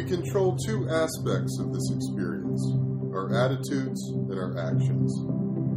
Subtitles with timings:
[0.00, 2.66] We control two aspects of this experience
[3.12, 5.12] our attitudes and our actions.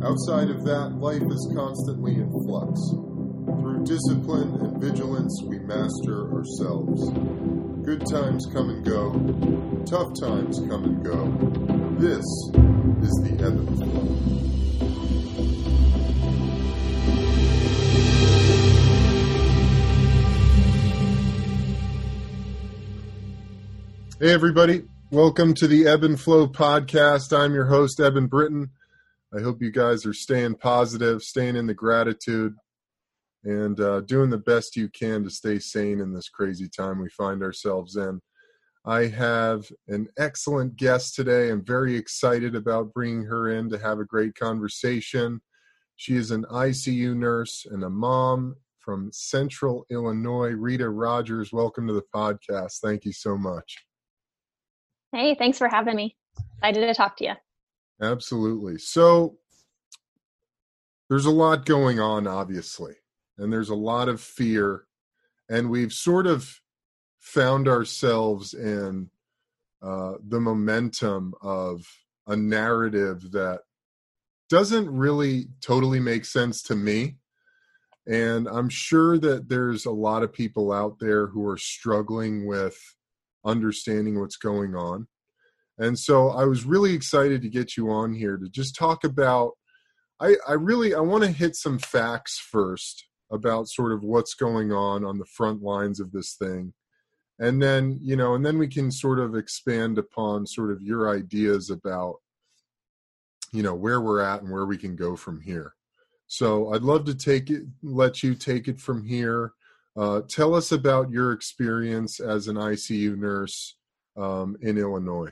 [0.02, 2.80] Outside of that, life is constantly in flux.
[3.60, 7.12] Through discipline and vigilance, we master ourselves.
[7.84, 9.12] Good times come and go,
[9.84, 11.28] tough times come and go.
[12.00, 12.24] This
[13.04, 14.93] is the ebb and flow.
[24.24, 24.84] Hey, everybody.
[25.12, 27.38] Welcome to the Eben Flow podcast.
[27.38, 28.70] I'm your host, Eben Britton.
[29.38, 32.56] I hope you guys are staying positive, staying in the gratitude,
[33.44, 37.10] and uh, doing the best you can to stay sane in this crazy time we
[37.10, 38.22] find ourselves in.
[38.86, 41.50] I have an excellent guest today.
[41.50, 45.42] I'm very excited about bringing her in to have a great conversation.
[45.98, 50.52] She is an ICU nurse and a mom from Central Illinois.
[50.52, 52.80] Rita Rogers, welcome to the podcast.
[52.82, 53.84] Thank you so much.
[55.14, 56.16] Hey, thanks for having me.
[56.58, 57.34] Excited to talk to you.
[58.02, 58.80] Absolutely.
[58.80, 59.38] So
[61.08, 62.96] there's a lot going on, obviously,
[63.38, 64.86] and there's a lot of fear,
[65.48, 66.60] and we've sort of
[67.20, 69.12] found ourselves in
[69.84, 71.86] uh, the momentum of
[72.26, 73.60] a narrative that
[74.50, 77.18] doesn't really totally make sense to me.
[78.08, 82.76] And I'm sure that there's a lot of people out there who are struggling with
[83.46, 85.08] understanding what's going on.
[85.78, 89.54] And so I was really excited to get you on here to just talk about
[90.20, 94.72] I, I really I want to hit some facts first about sort of what's going
[94.72, 96.74] on on the front lines of this thing.
[97.40, 101.10] And then, you know, and then we can sort of expand upon sort of your
[101.14, 102.18] ideas about
[103.52, 105.74] you know where we're at and where we can go from here.
[106.28, 109.54] So I'd love to take it let you take it from here
[109.96, 113.76] uh, tell us about your experience as an ICU nurse
[114.18, 115.30] um, in Illinois.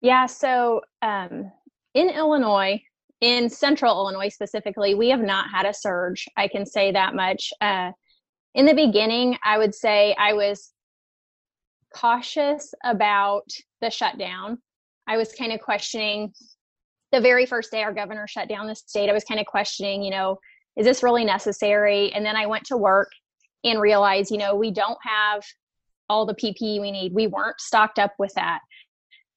[0.00, 1.50] Yeah, so um,
[1.94, 2.82] in Illinois,
[3.20, 6.26] in central Illinois specifically, we have not had a surge.
[6.36, 7.52] I can say that much.
[7.60, 7.92] Uh,
[8.54, 10.72] in the beginning, I would say I was
[11.94, 13.48] cautious about
[13.80, 14.58] the shutdown.
[15.06, 16.32] I was kind of questioning
[17.12, 19.08] the very first day our governor shut down the state.
[19.08, 20.38] I was kind of questioning, you know,
[20.76, 22.12] is this really necessary?
[22.12, 23.10] And then I went to work
[23.62, 25.42] and realized, you know, we don't have
[26.08, 27.14] all the PPE we need.
[27.14, 28.60] We weren't stocked up with that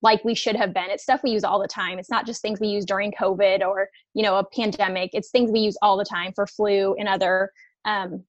[0.02, 0.90] like we should have been.
[0.90, 1.98] It's stuff we use all the time.
[1.98, 5.12] It's not just things we use during COVID or, you know, a pandemic.
[5.14, 7.52] It's things we use all the time for flu and other
[7.86, 8.24] um,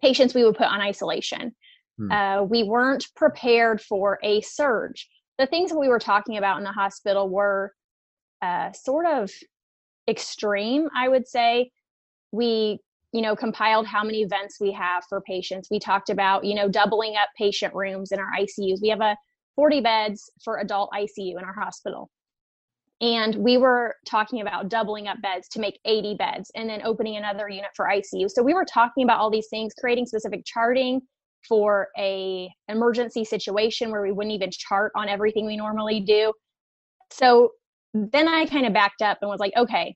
[0.00, 1.54] patients we would put on isolation.
[1.98, 2.10] Hmm.
[2.10, 5.08] Uh, we weren't prepared for a surge.
[5.38, 7.74] The things that we were talking about in the hospital were
[8.40, 9.30] uh, sort of
[10.08, 11.70] extreme, I would say
[12.34, 12.78] we
[13.12, 15.68] you know compiled how many vents we have for patients.
[15.70, 19.16] We talked about you know doubling up patient rooms in our icus we have a
[19.56, 22.10] 40 beds for adult icu in our hospital.
[23.00, 27.16] And we were talking about doubling up beds to make 80 beds and then opening
[27.16, 31.00] another unit for icu so we were talking about all these things creating specific charting
[31.48, 36.32] for a emergency situation where we wouldn't even chart on everything we normally do.
[37.12, 37.50] So
[37.94, 39.94] then i kind of backed up and was like okay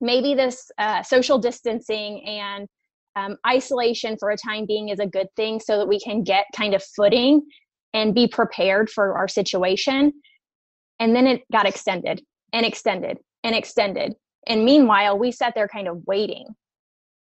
[0.00, 2.68] maybe this uh, social distancing and
[3.16, 6.46] um, isolation for a time being is a good thing so that we can get
[6.54, 7.42] kind of footing
[7.94, 10.12] and be prepared for our situation.
[11.00, 14.14] And then it got extended and extended and extended.
[14.46, 16.46] And meanwhile, we sat there kind of waiting.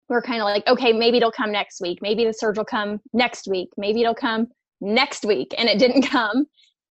[0.08, 1.98] We're kind of like, okay, maybe it'll come next week.
[2.02, 3.68] Maybe the surge will come next week.
[3.76, 4.48] Maybe it'll come
[4.80, 5.54] next week.
[5.58, 6.46] And it didn't come.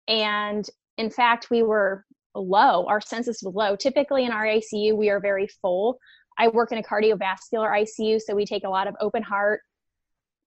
[0.08, 0.68] And
[0.98, 2.86] in fact, we were low.
[2.86, 3.76] Our census was low.
[3.76, 5.98] Typically in our ICU, we are very full.
[6.38, 9.60] I work in a cardiovascular ICU, so we take a lot of open heart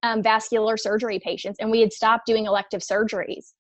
[0.03, 3.53] um, vascular surgery patients, and we had stopped doing elective surgeries.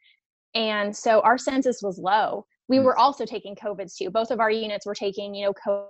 [0.55, 2.45] And so our census was low.
[2.67, 2.83] We hmm.
[2.83, 4.09] were also taking COVIDs too.
[4.09, 5.87] Both of our units were taking, you know, COVID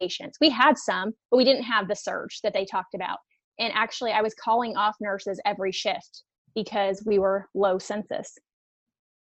[0.00, 0.38] patients.
[0.40, 3.18] We had some, but we didn't have the surge that they talked about.
[3.58, 6.22] And actually, I was calling off nurses every shift
[6.54, 8.38] because we were low census.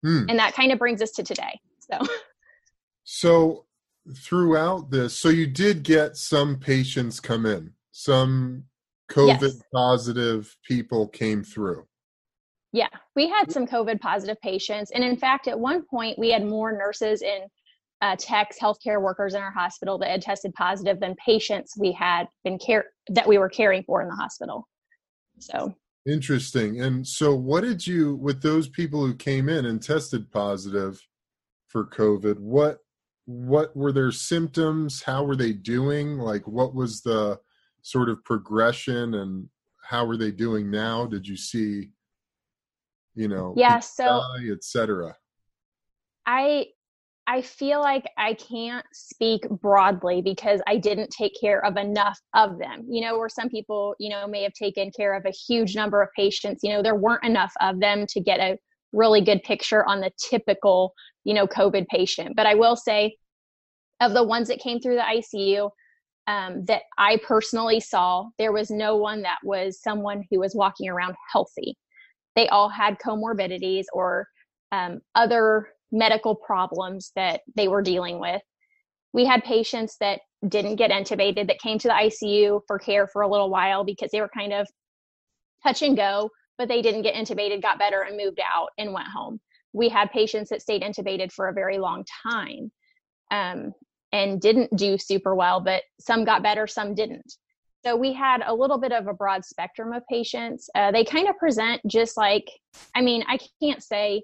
[0.04, 0.26] Hmm.
[0.30, 1.60] And that kind of brings us to today.
[1.80, 2.00] So
[3.10, 3.64] So
[4.18, 8.66] throughout this, so you did get some patients come in, some
[9.10, 9.62] COVID yes.
[9.74, 11.88] positive people came through.
[12.74, 14.92] Yeah, we had some COVID positive patients.
[14.92, 17.44] And in fact, at one point, we had more nurses and
[18.02, 22.28] uh, techs, healthcare workers in our hospital that had tested positive than patients we had
[22.44, 24.68] been care that we were caring for in the hospital.
[25.40, 25.74] So
[26.06, 26.82] interesting.
[26.82, 31.02] And so, what did you, with those people who came in and tested positive
[31.70, 32.80] for COVID, what
[33.28, 35.04] what were their symptoms?
[35.04, 36.18] How were they doing?
[36.18, 37.40] Like what was the
[37.84, 39.48] sort of progression and
[39.84, 41.06] how were they doing now?
[41.06, 41.92] Did you see
[43.18, 45.14] you know yeah so etc
[46.28, 46.66] i
[47.26, 52.60] i feel like i can't speak broadly because i didn't take care of enough of
[52.60, 52.86] them.
[52.88, 56.02] You know where some people you know may have taken care of a huge number
[56.02, 58.58] of patients you know there weren't enough of them to get a
[58.94, 60.94] really good picture on the typical
[61.24, 63.16] you know covid patient but i will say
[64.00, 65.70] of the ones that came through the icu
[66.28, 70.90] um, that I personally saw, there was no one that was someone who was walking
[70.90, 71.78] around healthy.
[72.36, 74.28] They all had comorbidities or
[74.74, 78.42] um, other medical problems that they were dealing with.
[79.14, 83.22] We had patients that didn't get intubated that came to the ICU for care for
[83.22, 84.68] a little while because they were kind of
[85.64, 89.08] touch and go, but they didn't get intubated, got better, and moved out and went
[89.08, 89.40] home.
[89.74, 92.72] We had patients that stayed intubated for a very long time.
[93.32, 93.74] Um,
[94.12, 97.34] and didn't do super well, but some got better, some didn't.
[97.86, 100.70] So we had a little bit of a broad spectrum of patients.
[100.76, 102.50] Uh, they kind of present just like,
[102.96, 104.24] I mean, I can't say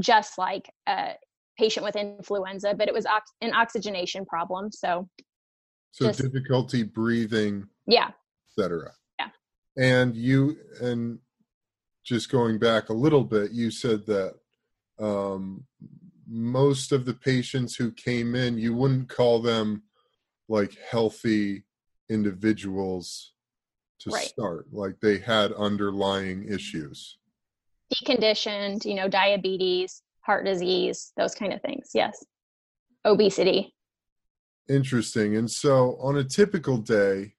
[0.00, 1.12] just like a
[1.58, 4.72] patient with influenza, but it was ox- an oxygenation problem.
[4.72, 5.08] So,
[5.92, 8.10] so just, difficulty breathing, yeah,
[8.48, 8.90] etc.
[9.20, 9.28] Yeah.
[9.76, 11.18] And you, and
[12.04, 14.34] just going back a little bit, you said that
[15.00, 15.64] um,
[16.26, 19.82] most of the patients who came in, you wouldn't call them
[20.48, 21.64] like healthy
[22.10, 23.32] individuals
[24.00, 24.26] to right.
[24.26, 24.66] start.
[24.72, 27.18] Like they had underlying issues.
[27.92, 31.90] Deconditioned, you know, diabetes, heart disease, those kind of things.
[31.94, 32.24] Yes.
[33.04, 33.74] Obesity.
[34.68, 35.36] Interesting.
[35.36, 37.34] And so on a typical day,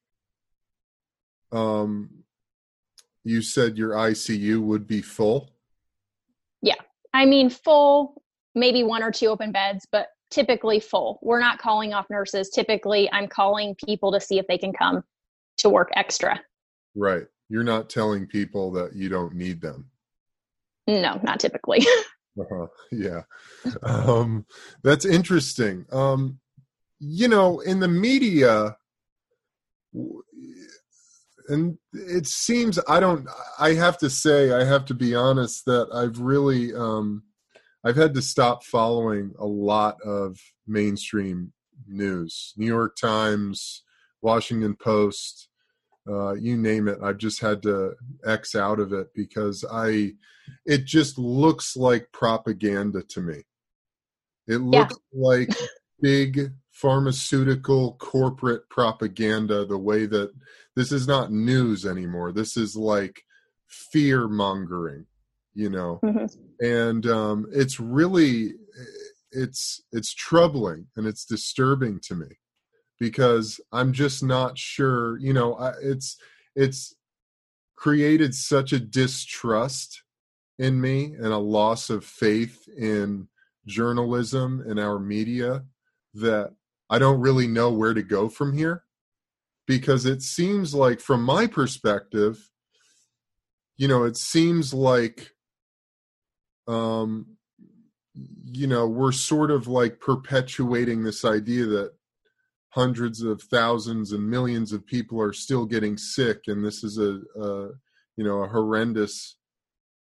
[1.52, 2.25] um,
[3.26, 5.50] you said your ICU would be full?
[6.62, 6.76] Yeah.
[7.14, 8.22] I mean, full
[8.56, 11.20] maybe one or two open beds, but typically full.
[11.22, 12.50] We're not calling off nurses.
[12.50, 15.04] Typically, I'm calling people to see if they can come
[15.58, 16.40] to work extra.
[16.96, 17.24] Right.
[17.50, 19.90] You're not telling people that you don't need them.
[20.88, 21.86] No, not typically.
[22.40, 22.68] uh-huh.
[22.92, 23.22] Yeah.
[23.84, 24.46] Um,
[24.84, 25.86] that's interesting.
[25.92, 26.40] Um,
[27.00, 28.78] you know, in the media,
[31.48, 33.28] and it seems I don't,
[33.60, 37.24] I have to say, I have to be honest that I've really, um,
[37.84, 41.54] I've had to stop following a lot of mainstream
[41.88, 43.84] news, New York Times,
[44.22, 45.50] Washington Post,
[46.08, 47.00] uh, you name it.
[47.04, 47.94] I've just had to
[48.26, 50.14] X out of it because I,
[50.66, 53.44] it just looks like propaganda to me.
[54.48, 55.30] It looks yeah.
[55.30, 55.50] like
[56.02, 59.66] big pharmaceutical corporate propaganda.
[59.66, 60.34] The way that
[60.76, 62.32] this is not news anymore.
[62.32, 63.24] This is like
[63.68, 65.06] fear mongering
[65.56, 66.26] you know mm-hmm.
[66.64, 68.54] and um, it's really
[69.32, 72.28] it's it's troubling and it's disturbing to me
[73.00, 76.18] because i'm just not sure you know I, it's
[76.56, 76.96] it's
[77.76, 80.04] created such a distrust
[80.58, 83.28] in me and a loss of faith in
[83.66, 85.66] journalism and our media
[86.14, 86.54] that
[86.90, 88.84] I don't really know where to go from here
[89.68, 92.50] because it seems like from my perspective
[93.78, 95.32] you know it seems like
[96.68, 97.38] um,
[98.46, 101.94] you know, we're sort of like perpetuating this idea that
[102.70, 107.20] hundreds of thousands and millions of people are still getting sick, and this is a,
[107.40, 107.70] a
[108.18, 109.36] you know, a horrendous,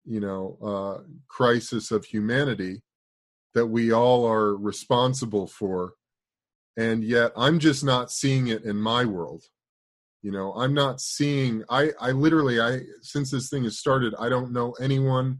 [0.05, 2.81] you know, uh, crisis of humanity
[3.55, 5.93] that we all are responsible for.
[6.75, 9.43] And yet, I'm just not seeing it in my world.
[10.23, 14.29] You know i'm not seeing i i literally i since this thing has started i
[14.29, 15.39] don't know anyone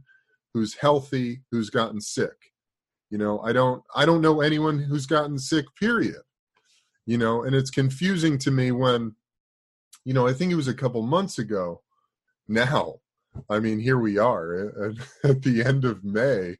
[0.52, 2.36] who's healthy who's gotten sick.
[3.10, 6.20] You know i don't i don't know anyone who's gotten sick period.
[7.06, 9.14] You know and it's confusing to me when
[10.04, 11.80] you know i think it was a couple months ago
[12.46, 12.96] now
[13.48, 14.70] i mean here we are
[15.24, 16.56] at, at the end of may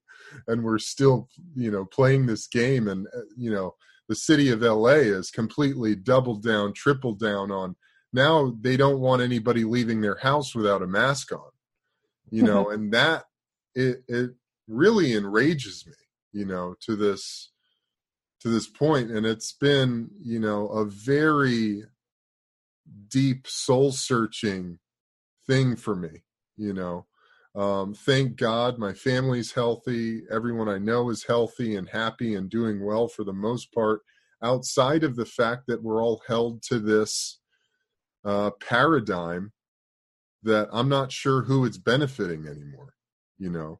[0.48, 3.74] and we're still you know playing this game and uh, you know
[4.08, 7.76] the city of la is completely doubled down tripled down on.
[8.12, 11.50] Now they don't want anybody leaving their house without a mask on
[12.30, 13.24] you know and that
[13.74, 14.30] it it
[14.66, 15.94] really enrages me
[16.32, 17.50] you know to this
[18.40, 19.10] to this point.
[19.10, 21.84] And it's been you know a very
[23.08, 24.78] deep soul searching
[25.46, 26.22] thing for me
[26.56, 27.06] you know
[27.54, 32.84] um, thank god my family's healthy everyone i know is healthy and happy and doing
[32.84, 34.00] well for the most part
[34.42, 37.40] outside of the fact that we're all held to this
[38.24, 39.52] uh, paradigm
[40.42, 42.94] that i'm not sure who it's benefiting anymore
[43.38, 43.78] you know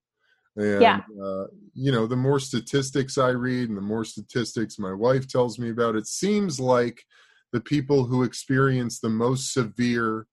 [0.57, 1.01] and yeah.
[1.23, 5.59] uh, you know the more statistics i read and the more statistics my wife tells
[5.59, 7.05] me about it seems like
[7.53, 10.27] the people who experience the most severe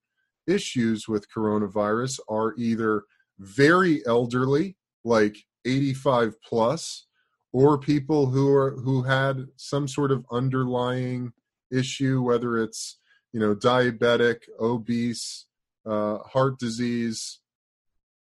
[0.48, 3.03] issues with coronavirus are either
[3.39, 7.07] very elderly, like 85 plus,
[7.53, 11.33] or people who are who had some sort of underlying
[11.71, 12.97] issue, whether it's
[13.33, 15.45] you know diabetic, obese,
[15.85, 17.39] uh, heart disease,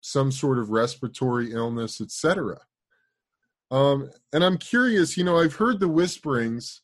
[0.01, 2.59] some sort of respiratory illness, etc.
[3.69, 6.81] Um, and I'm curious, you know, I've heard the whisperings,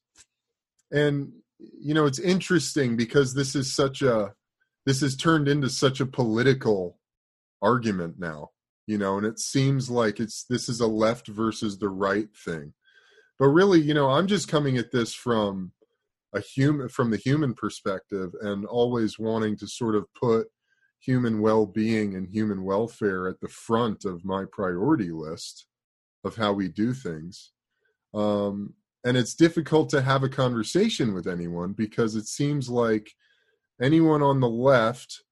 [0.92, 4.34] and you know, it's interesting because this is such a
[4.86, 7.00] this has turned into such a political
[7.64, 8.50] argument now,
[8.86, 12.74] you know, and it seems like it's this is a left versus the right thing.
[13.40, 15.72] But really, you know, I'm just coming at this from
[16.34, 20.48] a human from the human perspective and always wanting to sort of put
[21.00, 25.66] human well-being and human welfare at the front of my priority list
[26.24, 27.52] of how we do things
[28.14, 33.12] um, and it's difficult to have a conversation with anyone because it seems like
[33.82, 35.24] anyone on the left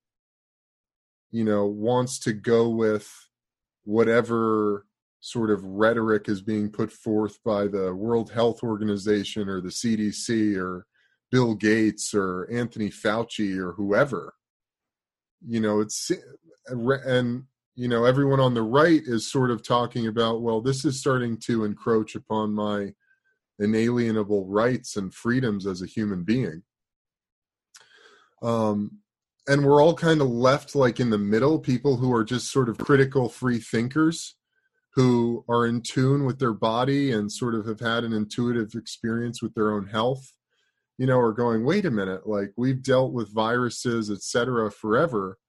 [1.31, 3.09] you know wants to go with
[3.83, 4.85] whatever
[5.21, 10.57] sort of rhetoric is being put forth by the World Health Organization or the CDC
[10.57, 10.85] or
[11.31, 14.33] Bill Gates or Anthony Fauci or whoever.
[15.47, 16.11] You know it's
[16.67, 17.43] and
[17.75, 21.37] you know everyone on the right is sort of talking about well this is starting
[21.37, 22.93] to encroach upon my
[23.59, 26.63] inalienable rights and freedoms as a human being.
[28.41, 28.99] Um
[29.47, 32.69] and we're all kind of left like in the middle people who are just sort
[32.69, 34.35] of critical free thinkers
[34.93, 39.41] who are in tune with their body and sort of have had an intuitive experience
[39.41, 40.33] with their own health
[41.01, 45.39] you know, are going, wait a minute, like we've dealt with viruses, et cetera, forever,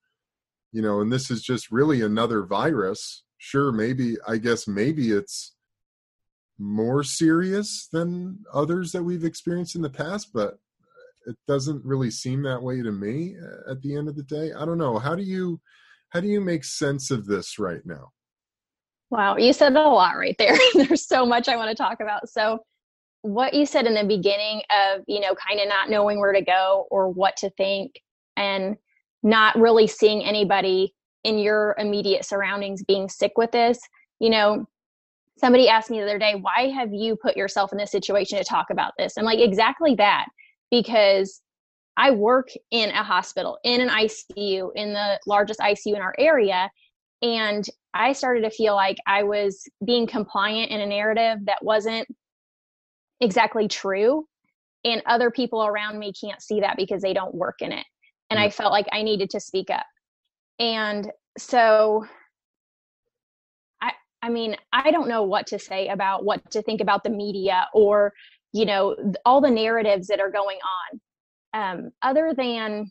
[0.73, 3.23] you know, and this is just really another virus.
[3.37, 5.55] Sure, maybe, I guess maybe it's
[6.59, 10.59] more serious than others that we've experienced in the past, but
[11.27, 14.53] it doesn't really seem that way to me uh, at the end of the day.
[14.53, 14.99] I don't know.
[14.99, 15.61] How do you
[16.11, 18.11] how do you make sense of this right now?
[19.11, 20.57] Wow, you said a lot right there.
[20.75, 22.29] There's so much I want to talk about.
[22.29, 22.61] So
[23.23, 26.43] what you said in the beginning of you know kind of not knowing where to
[26.43, 28.01] go or what to think
[28.37, 28.77] and
[29.23, 30.93] not really seeing anybody
[31.25, 33.79] in your immediate surroundings being sick with this
[34.19, 34.67] you know
[35.39, 38.45] somebody asked me the other day why have you put yourself in this situation to
[38.45, 40.27] talk about this i'm like exactly that
[40.73, 41.43] because
[41.97, 46.69] i work in a hospital in an icu in the largest icu in our area
[47.21, 52.09] and i started to feel like i was being compliant in a narrative that wasn't
[53.21, 54.27] exactly true
[54.85, 57.87] and other people around me can't see that because they don't work in it
[58.31, 58.43] and mm.
[58.43, 59.87] i felt like i needed to speak up
[60.59, 62.05] and so
[63.83, 67.11] i i mean i don't know what to say about what to think about the
[67.11, 68.13] media or
[68.53, 71.01] you know all the narratives that are going on
[71.55, 72.91] um, other than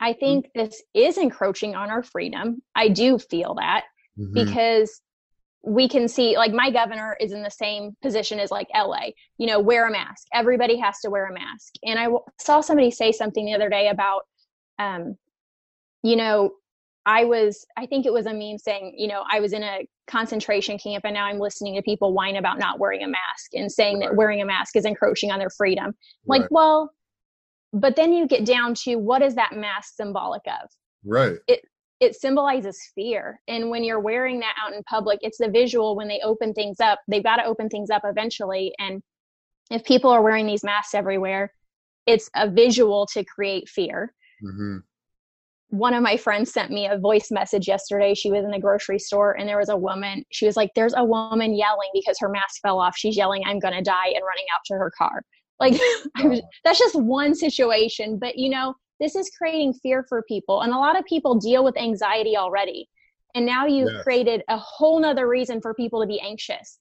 [0.00, 0.20] i mm.
[0.20, 3.84] think this is encroaching on our freedom i do feel that
[4.18, 4.32] mm-hmm.
[4.32, 5.00] because
[5.66, 9.48] we can see like my governor is in the same position as like LA, you
[9.48, 10.28] know, wear a mask.
[10.32, 11.74] Everybody has to wear a mask.
[11.82, 14.22] And I w- saw somebody say something the other day about,
[14.78, 15.16] um,
[16.04, 16.52] you know,
[17.06, 19.86] I was, I think it was a meme saying, you know, I was in a
[20.08, 23.70] concentration camp and now I'm listening to people whine about not wearing a mask and
[23.70, 24.08] saying right.
[24.08, 25.94] that wearing a mask is encroaching on their freedom.
[26.26, 26.40] Right.
[26.40, 26.90] Like, well,
[27.72, 30.68] but then you get down to what is that mask symbolic of?
[31.04, 31.36] Right.
[31.46, 31.60] It
[31.98, 33.40] it symbolizes fear.
[33.48, 36.78] And when you're wearing that out in public, it's the visual when they open things
[36.78, 37.00] up.
[37.08, 38.74] They've got to open things up eventually.
[38.78, 39.02] And
[39.70, 41.52] if people are wearing these masks everywhere,
[42.06, 44.12] it's a visual to create fear.
[44.44, 44.78] Mm-hmm.
[45.70, 48.14] One of my friends sent me a voice message yesterday.
[48.14, 50.24] She was in the grocery store and there was a woman.
[50.30, 52.96] She was like, There's a woman yelling because her mask fell off.
[52.96, 55.22] She's yelling, I'm going to die, and running out to her car.
[55.58, 55.72] Like,
[56.22, 56.48] was, oh.
[56.64, 58.18] that's just one situation.
[58.18, 61.64] But, you know, this is creating fear for people and a lot of people deal
[61.64, 62.88] with anxiety already
[63.34, 64.02] and now you've yes.
[64.02, 66.78] created a whole nother reason for people to be anxious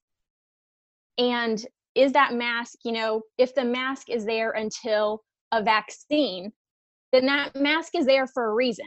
[1.17, 6.51] and is that mask you know if the mask is there until a vaccine
[7.15, 8.85] then that mask is there for a reason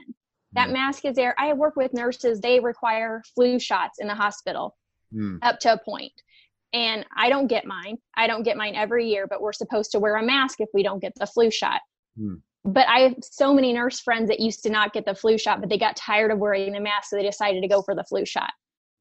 [0.53, 0.75] that mm.
[0.75, 4.77] mask is there i work with nurses they require flu shots in the hospital
[5.15, 5.39] mm.
[5.43, 6.13] up to a point.
[6.73, 9.99] and i don't get mine i don't get mine every year but we're supposed to
[9.99, 11.81] wear a mask if we don't get the flu shot
[12.19, 15.39] mm but I have so many nurse friends that used to not get the flu
[15.39, 17.95] shot, but they got tired of wearing the mask, so they decided to go for
[17.95, 18.51] the flu shot.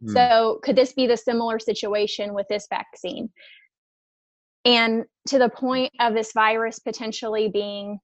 [0.04, 0.14] Mm.
[0.14, 3.30] So, could this be the similar situation with this vaccine?
[4.66, 8.00] And to the point of this virus potentially being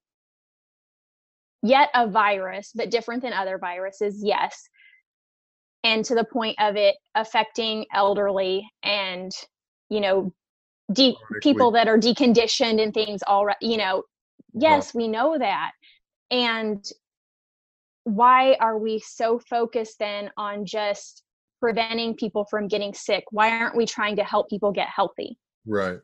[1.64, 4.70] yet a virus, but different than other viruses, yes.
[5.84, 9.32] And to the point of it affecting elderly and,
[9.90, 10.34] you know,
[10.92, 14.04] de- people that are deconditioned and things already, you know,
[14.54, 15.72] yes we know that
[16.30, 16.86] and
[18.04, 21.24] why are we so focused then on just
[21.62, 23.24] preventing people from getting sick?
[23.32, 25.38] Why aren't we trying to help people get healthy?
[25.66, 26.00] Right.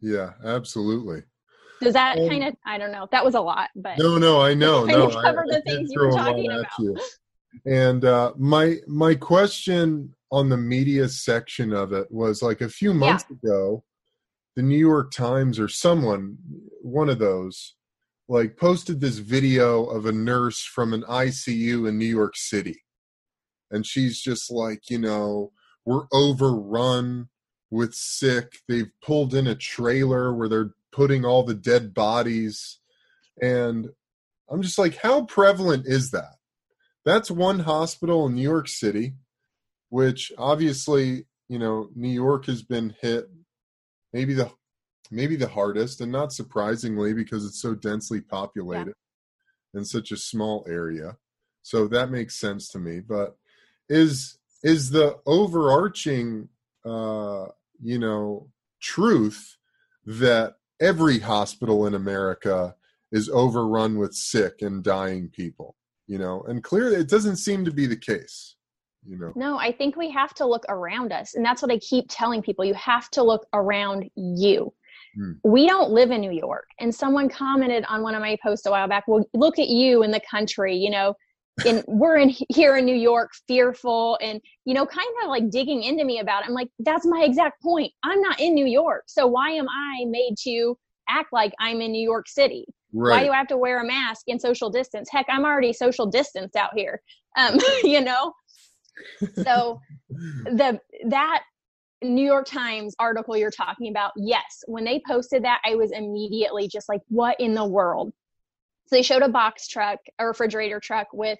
[0.00, 1.22] Yeah, absolutely.
[1.92, 3.08] That um, kind of I don't know.
[3.12, 4.84] That was a lot, but No, no, I know.
[4.84, 6.66] no, cover the things you were talking about.
[6.78, 6.96] You.
[7.66, 12.92] And uh my my question on the media section of it was like a few
[12.92, 13.36] months yeah.
[13.36, 13.84] ago,
[14.56, 16.38] the New York Times or someone,
[16.82, 17.76] one of those,
[18.28, 22.82] like posted this video of a nurse from an ICU in New York City.
[23.70, 25.52] And she's just like, you know,
[25.84, 27.28] we're overrun
[27.70, 28.60] with sick.
[28.68, 32.78] They've pulled in a trailer where they're putting all the dead bodies.
[33.42, 33.88] And
[34.48, 36.36] I'm just like, how prevalent is that?
[37.04, 39.14] That's one hospital in New York City,
[39.88, 43.28] which obviously, you know, New York has been hit
[44.12, 44.50] maybe the
[45.10, 48.94] maybe the hardest and not surprisingly because it's so densely populated
[49.74, 49.80] yeah.
[49.80, 51.16] in such a small area
[51.62, 53.36] so that makes sense to me but
[53.88, 56.48] is is the overarching
[56.86, 57.46] uh
[57.82, 58.48] you know
[58.80, 59.58] truth
[60.06, 62.74] that every hospital in america
[63.12, 65.76] is overrun with sick and dying people
[66.06, 68.56] you know and clearly it doesn't seem to be the case
[69.06, 71.78] you know no i think we have to look around us and that's what i
[71.78, 74.72] keep telling people you have to look around you
[75.18, 75.38] Mm.
[75.44, 76.68] We don't live in New York.
[76.80, 80.02] And someone commented on one of my posts a while back, well, look at you
[80.02, 81.14] in the country, you know,
[81.66, 85.82] and we're in here in New York, fearful and, you know, kind of like digging
[85.82, 86.48] into me about it.
[86.48, 87.92] I'm like, that's my exact point.
[88.02, 89.04] I'm not in New York.
[89.06, 90.76] So why am I made to
[91.08, 92.66] act like I'm in New York City?
[92.92, 93.10] Right.
[93.10, 95.08] Why do I have to wear a mask and social distance?
[95.10, 97.00] Heck, I'm already social distanced out here.
[97.36, 98.32] Um, you know?
[99.42, 99.80] so
[100.44, 101.42] the that
[102.02, 106.68] New York Times article you're talking about, yes, when they posted that, I was immediately
[106.68, 108.12] just like, what in the world?
[108.86, 111.38] So they showed a box truck, a refrigerator truck with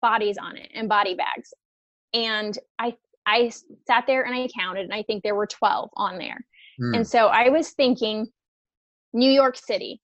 [0.00, 1.52] bodies on it and body bags.
[2.12, 2.96] And I
[3.26, 3.50] I
[3.86, 6.44] sat there and I counted and I think there were 12 on there.
[6.80, 6.96] Mm.
[6.96, 8.26] And so I was thinking
[9.12, 10.00] New York City,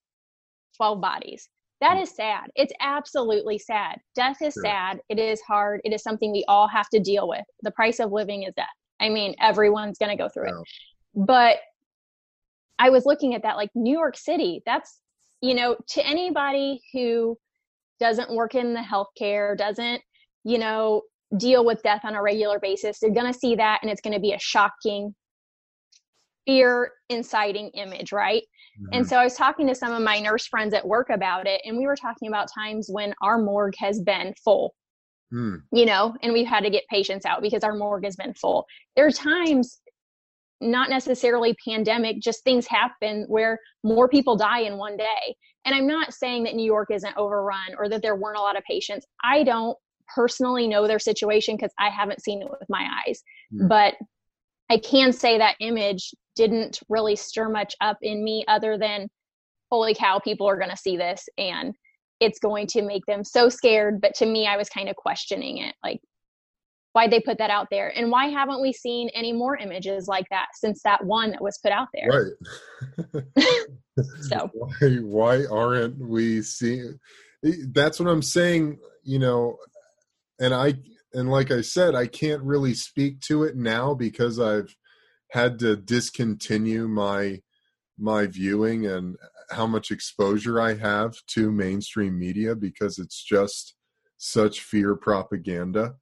[0.76, 1.48] 12 bodies.
[1.80, 2.06] That mm.
[2.06, 2.50] sad.
[2.54, 3.98] It's absolutely sad.
[4.14, 4.62] Death is sure.
[4.62, 5.00] sad.
[5.08, 5.80] It is hard.
[5.84, 7.44] It is something we all have to deal with.
[7.62, 8.66] The price of living is death.
[9.00, 10.68] I mean, everyone's going to go through it.
[11.14, 11.56] But
[12.78, 15.00] I was looking at that like New York City, that's,
[15.40, 17.36] you know, to anybody who
[17.98, 20.02] doesn't work in the healthcare, doesn't,
[20.44, 21.02] you know,
[21.36, 24.14] deal with death on a regular basis, they're going to see that and it's going
[24.14, 25.14] to be a shocking,
[26.46, 28.42] fear inciting image, right?
[28.42, 28.98] Mm-hmm.
[28.98, 31.60] And so I was talking to some of my nurse friends at work about it,
[31.64, 34.74] and we were talking about times when our morgue has been full
[35.30, 35.56] Hmm.
[35.72, 38.66] you know, and we've had to get patients out because our morgue has been full.
[38.96, 39.80] There are times,
[40.60, 45.36] not necessarily pandemic, just things happen where more people die in one day.
[45.64, 48.56] And I'm not saying that New York isn't overrun or that there weren't a lot
[48.56, 49.06] of patients.
[49.22, 49.76] I don't
[50.14, 53.22] personally know their situation because I haven't seen it with my eyes.
[53.52, 53.68] Hmm.
[53.68, 53.94] But
[54.70, 59.08] I can say that image didn't really stir much up in me other than,
[59.70, 61.28] holy cow, people are going to see this.
[61.38, 61.74] And
[62.20, 64.00] it's going to make them so scared.
[64.00, 66.00] But to me, I was kind of questioning it like,
[66.92, 70.26] why they put that out there and why haven't we seen any more images like
[70.30, 72.32] that since that one that was put out there?
[73.06, 73.24] Right.
[74.22, 74.50] So.
[74.54, 76.98] Why, why aren't we seeing
[77.44, 79.58] eh, that's what i'm saying you know
[80.38, 80.74] and i
[81.12, 84.74] and like i said i can't really speak to it now because i've
[85.32, 87.42] had to discontinue my
[87.98, 89.16] my viewing and
[89.50, 93.74] how much exposure I have to mainstream media because it's just
[94.16, 95.96] such fear propaganda.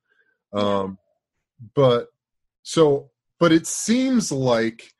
[0.52, 0.98] Um,
[1.74, 2.08] but
[2.62, 4.92] so, but it seems like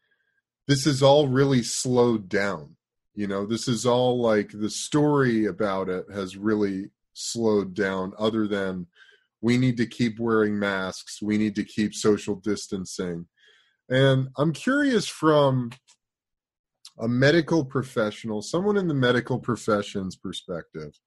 [0.67, 2.77] this is all really slowed down.
[3.15, 8.47] You know, this is all like the story about it has really slowed down, other
[8.47, 8.87] than
[9.41, 13.27] we need to keep wearing masks, we need to keep social distancing.
[13.89, 15.71] And I'm curious from
[16.99, 20.99] a medical professional, someone in the medical profession's perspective,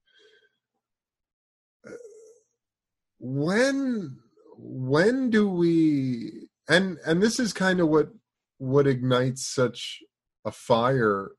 [3.19, 4.17] when
[4.63, 8.09] when do we and and this is kind of what
[8.57, 9.99] what ignites such
[10.45, 11.31] a fire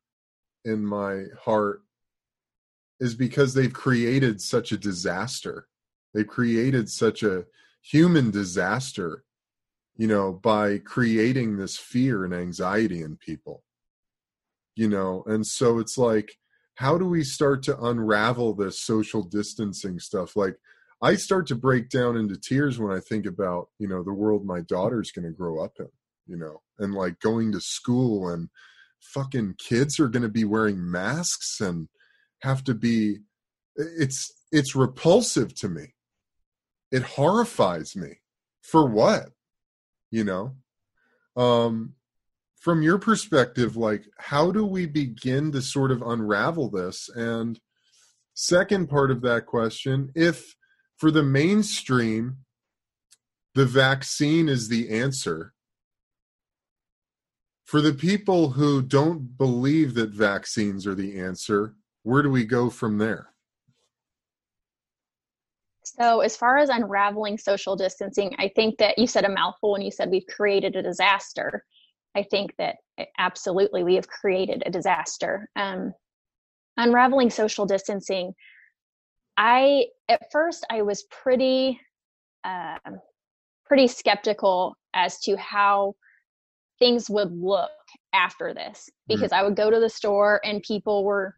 [0.64, 1.82] in my heart
[3.00, 5.66] is because they've created such a disaster.
[6.14, 7.46] They've created such a
[7.82, 9.24] human disaster
[9.96, 13.62] you know by creating this fear and anxiety in people
[14.74, 15.22] you know?
[15.26, 16.38] And so it's like
[16.76, 20.36] how do we start to unravel this social distancing stuff?
[20.36, 20.56] Like
[21.02, 24.44] i start to break down into tears when i think about you know the world
[24.44, 25.88] my daughter's going to grow up in
[26.26, 28.48] you know and like going to school and
[29.02, 31.88] fucking kids are going to be wearing masks and
[32.40, 33.18] have to be
[33.76, 35.94] it's it's repulsive to me.
[36.90, 38.20] It horrifies me.
[38.62, 39.30] For what?
[40.10, 40.56] You know?
[41.36, 41.94] Um
[42.60, 47.08] from your perspective like how do we begin to sort of unravel this?
[47.08, 47.58] And
[48.34, 50.54] second part of that question if
[51.02, 52.36] for the mainstream
[53.56, 55.52] the vaccine is the answer
[57.64, 62.70] for the people who don't believe that vaccines are the answer where do we go
[62.70, 63.30] from there
[65.84, 69.82] so, as far as unraveling social distancing, I think that you said a mouthful when
[69.82, 71.64] you said we've created a disaster.
[72.14, 75.50] I think that eh, absolutely we have created a disaster.
[75.56, 75.92] Um,
[76.76, 78.32] unraveling social distancing,
[79.36, 81.80] I at first I was pretty,
[82.44, 82.78] uh,
[83.64, 85.94] pretty skeptical as to how
[86.78, 87.70] things would look
[88.12, 89.14] after this mm-hmm.
[89.14, 89.40] because mm-hmm.
[89.40, 91.34] I would go to the store and people were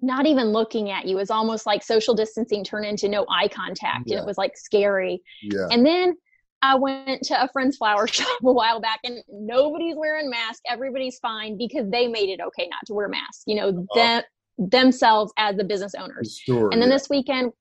[0.00, 1.16] not even looking at you.
[1.16, 4.16] It was almost like social distancing turned into no eye contact yeah.
[4.16, 5.20] and it was like scary.
[5.42, 5.66] Yeah.
[5.70, 6.14] And then
[6.62, 10.60] I went to a friend's flower shop a while back and nobody's wearing masks.
[10.68, 13.84] Everybody's fine because they made it okay not to wear masks, you know, uh-huh.
[13.94, 14.22] them,
[14.58, 16.40] themselves as the business owners.
[16.44, 16.96] Sure, and then yeah.
[16.96, 17.52] this weekend,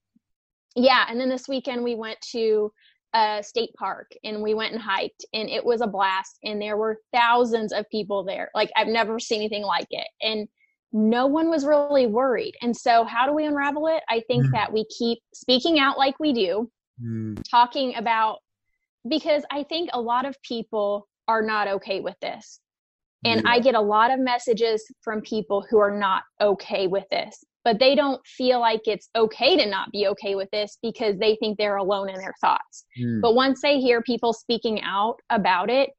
[0.76, 1.06] yeah.
[1.10, 2.72] And then this weekend we went to
[3.14, 6.78] a state park and we went and hiked and it was a blast and there
[6.78, 8.50] were thousands of people there.
[8.54, 10.08] Like I've never seen anything like it.
[10.22, 10.48] And
[10.94, 12.56] no one was really worried.
[12.62, 14.04] And so, how do we unravel it?
[14.10, 14.52] I think mm.
[14.52, 17.38] that we keep speaking out like we do, mm.
[17.50, 18.40] talking about,
[19.08, 22.60] because I think a lot of people are not okay with this.
[23.26, 23.52] And yeah.
[23.52, 27.80] I get a lot of messages from people who are not okay with this, but
[27.80, 31.58] they don't feel like it's okay to not be okay with this because they think
[31.58, 32.86] they're alone in their thoughts.
[33.00, 33.22] Mm.
[33.22, 35.90] But once they hear people speaking out about it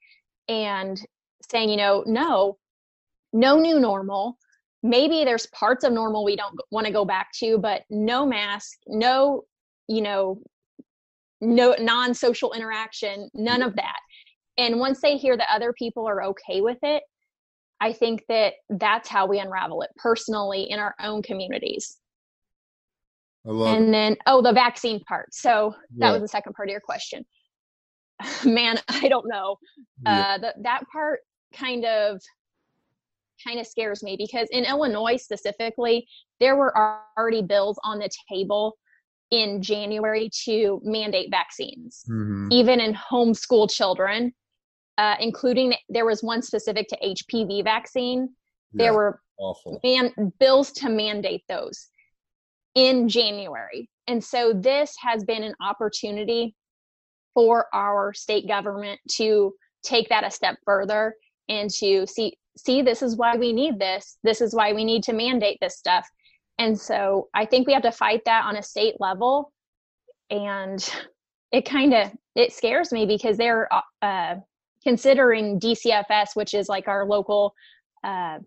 [0.49, 1.01] and
[1.51, 2.57] saying, you know, no,
[3.33, 4.39] no new normal,
[4.83, 8.79] maybe there's parts of normal we don't want to go back to but no mask
[8.87, 9.43] no
[9.89, 10.41] you know
[11.41, 13.99] no non-social interaction none of that
[14.59, 17.03] and once they hear that other people are okay with it
[17.81, 21.97] i think that that's how we unravel it personally in our own communities.
[23.75, 25.33] And then oh the vaccine part.
[25.33, 27.25] So that was the second part of your question.
[28.45, 29.57] Man i don't know.
[30.05, 30.35] Yeah.
[30.35, 31.21] uh the, that part
[31.55, 32.21] kind of
[33.47, 36.07] kind of scares me because in Illinois specifically,
[36.41, 36.75] there were
[37.17, 38.77] already bills on the table
[39.31, 42.49] in January to mandate vaccines, mm-hmm.
[42.51, 44.33] even in homeschool children,
[44.99, 48.29] uh, including there was one specific to HPV vaccine.
[48.73, 49.81] Yeah, there were awful.
[49.83, 51.89] Man, bills to mandate those
[52.75, 53.89] in January.
[54.07, 56.55] And so this has been an opportunity
[57.35, 61.15] for our state government to take that a step further
[61.49, 65.05] and to see see this is why we need this this is why we need
[65.05, 66.05] to mandate this stuff
[66.59, 69.53] and so i think we have to fight that on a state level
[70.31, 70.93] and
[71.53, 73.69] it kind of it scares me because they're
[74.03, 74.35] uh,
[74.83, 77.55] considering dcfs which is like our local
[78.05, 78.39] uh,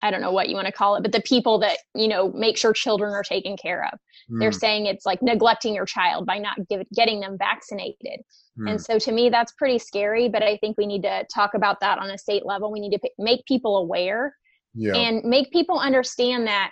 [0.00, 2.30] I don't know what you want to call it, but the people that, you know,
[2.32, 3.98] make sure children are taken care of.
[4.30, 4.38] Mm.
[4.38, 8.20] They're saying it's like neglecting your child by not give, getting them vaccinated.
[8.58, 8.70] Mm.
[8.70, 11.80] And so to me, that's pretty scary, but I think we need to talk about
[11.80, 12.70] that on a state level.
[12.70, 14.36] We need to p- make people aware
[14.72, 14.94] yeah.
[14.94, 16.70] and make people understand that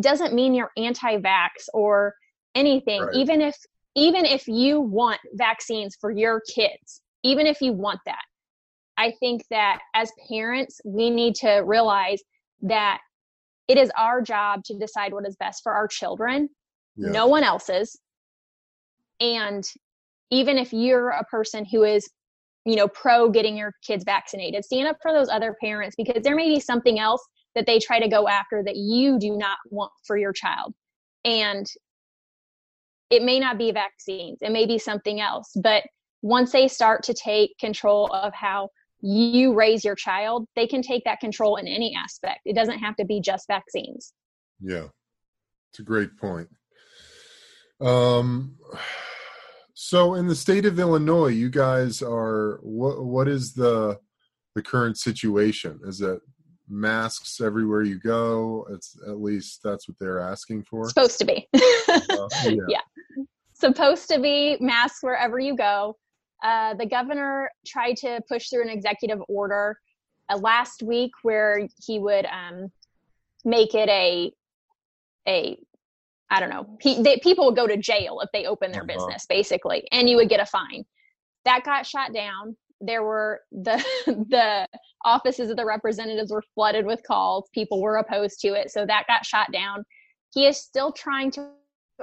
[0.00, 2.14] doesn't mean you're anti-vax or
[2.54, 3.02] anything.
[3.02, 3.16] Right.
[3.16, 3.56] Even if,
[3.98, 8.22] even if you want vaccines for your kids, even if you want that,
[8.96, 12.20] I think that as parents, we need to realize
[12.62, 13.00] that
[13.66, 16.48] it is our job to decide what is best for our children,
[16.96, 17.10] yeah.
[17.10, 17.98] no one else's.
[19.20, 19.64] And
[20.30, 22.08] even if you're a person who is,
[22.64, 26.36] you know, pro getting your kids vaccinated, stand up for those other parents because there
[26.36, 27.24] may be something else
[27.56, 30.72] that they try to go after that you do not want for your child.
[31.24, 31.66] And
[33.10, 35.50] it may not be vaccines, it may be something else.
[35.56, 35.84] But
[36.22, 38.68] once they start to take control of how
[39.00, 42.40] you raise your child, they can take that control in any aspect.
[42.44, 44.12] It doesn't have to be just vaccines.
[44.60, 44.86] Yeah.
[45.70, 46.48] It's a great point.
[47.80, 48.56] Um
[49.74, 53.98] so in the state of Illinois, you guys are what what is the
[54.56, 55.78] the current situation?
[55.84, 56.18] Is it
[56.68, 58.66] masks everywhere you go?
[58.72, 60.88] It's at least that's what they're asking for.
[60.88, 61.48] Supposed to be.
[61.54, 62.54] uh, yeah.
[62.68, 62.80] yeah.
[63.60, 65.96] Supposed to be masks wherever you go.
[66.42, 69.76] Uh, the governor tried to push through an executive order
[70.28, 72.70] uh, last week where he would um,
[73.44, 74.32] make it a
[75.26, 75.58] a
[76.30, 76.76] I don't know.
[76.82, 78.94] He, they, people would go to jail if they open their uh-huh.
[78.98, 80.84] business, basically, and you would get a fine.
[81.44, 82.56] That got shot down.
[82.80, 84.68] There were the the
[85.04, 87.48] offices of the representatives were flooded with calls.
[87.54, 89.84] People were opposed to it, so that got shot down.
[90.32, 91.50] he is still trying to,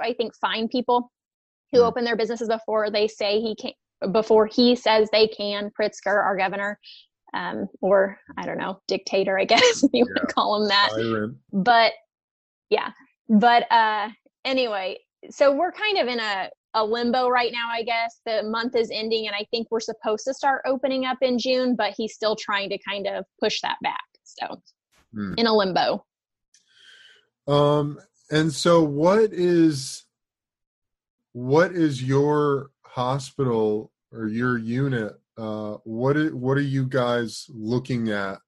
[0.02, 1.10] I think, find people
[1.76, 1.88] who Mm.
[1.88, 3.72] open their businesses before they say he can,
[4.12, 5.70] before he says they can.
[5.78, 6.78] Pritzker, our governor,
[7.34, 10.90] um, or I don't know, dictator, I guess if you want to call him that
[11.52, 11.92] but
[12.70, 12.90] yeah
[13.28, 14.08] but uh
[14.44, 14.98] anyway
[15.30, 18.90] so we're kind of in a, a limbo right now i guess the month is
[18.92, 22.34] ending and i think we're supposed to start opening up in june but he's still
[22.34, 24.60] trying to kind of push that back so
[25.14, 25.34] Hmm.
[25.38, 26.04] in a limbo
[27.46, 30.05] Um, and so what is
[31.36, 35.12] what is your hospital or your unit?
[35.36, 38.38] Uh, what what are you guys looking at?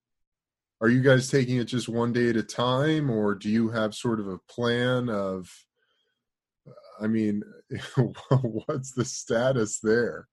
[0.81, 3.95] Are you guys taking it just one day at a time, or do you have
[3.95, 5.53] sort of a plan of?
[6.99, 7.43] I mean,
[8.41, 10.27] what's the status there?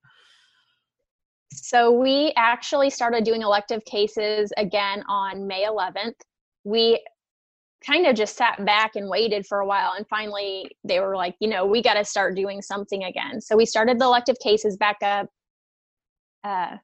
[1.52, 6.16] so we actually started doing elective cases again on may 11th
[6.64, 7.00] we
[7.86, 11.36] kind of just sat back and waited for a while and finally they were like
[11.40, 13.40] you know we got to start doing something again.
[13.40, 15.28] So we started the elective cases back up.
[16.44, 16.76] Uh,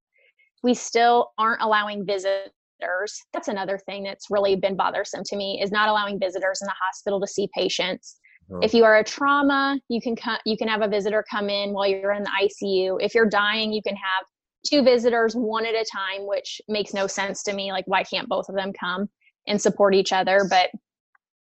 [0.62, 3.20] we still aren't allowing visitors.
[3.32, 6.74] That's another thing that's really been bothersome to me is not allowing visitors in the
[6.80, 8.16] hospital to see patients.
[8.52, 11.48] Oh, if you are a trauma you can come you can have a visitor come
[11.48, 14.26] in while you're in the icu if you're dying you can have
[14.66, 18.28] two visitors one at a time which makes no sense to me like why can't
[18.28, 19.08] both of them come
[19.46, 20.46] and support each other?
[20.48, 20.70] But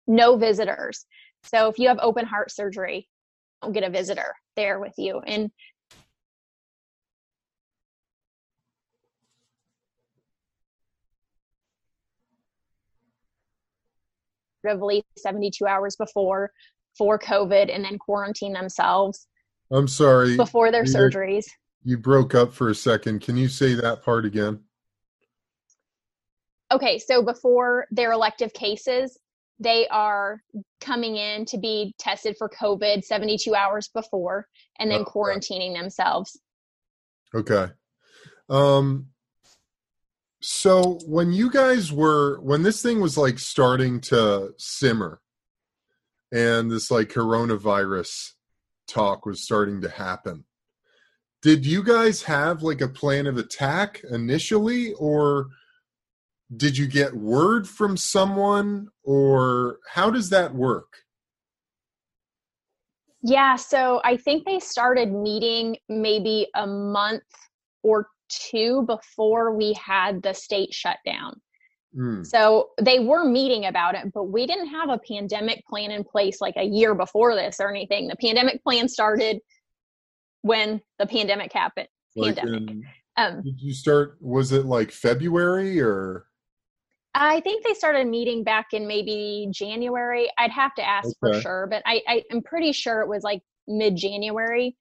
[0.07, 1.05] no visitors
[1.43, 3.07] so if you have open heart surgery
[3.61, 5.51] don't get a visitor there with you and
[14.63, 16.51] relatively 72 hours before
[16.97, 19.27] for covid and then quarantine themselves
[19.71, 21.45] I'm sorry, before their You're- surgeries
[21.87, 23.21] you broke up for a second.
[23.21, 24.59] Can you say that part again?
[26.71, 29.19] okay so before their elective cases
[29.59, 30.41] they are
[30.81, 34.47] coming in to be tested for covid 72 hours before
[34.79, 35.11] and then Okay.
[35.11, 36.39] quarantining themselves
[37.33, 37.67] Okay.
[38.49, 39.07] Um
[40.41, 45.19] so when you guys were when this thing was like starting to simmer
[46.31, 48.33] and this like coronavirus
[48.87, 50.45] talk was starting to happen
[51.41, 55.47] did you guys have like a plan of attack initially or
[56.55, 60.93] did you get word from someone or how does that work
[63.21, 67.23] yeah so i think they started meeting maybe a month
[67.83, 71.39] or two before we had the state shut down
[71.95, 76.03] Hmm, So they were meeting about it, but we didn't have a pandemic plan in
[76.03, 78.07] place like a year before this or anything.
[78.07, 79.39] The pandemic plan started
[80.41, 81.87] when the pandemic happened.
[82.17, 82.69] like Pandemic.
[82.69, 82.83] in,
[83.17, 86.27] Um, did you start was it like february or
[87.17, 90.29] I think they started meeting back in maybe January.
[90.37, 93.41] I'd have to ask for sure, but I, I am pretty sure it was like
[93.69, 94.75] mid January,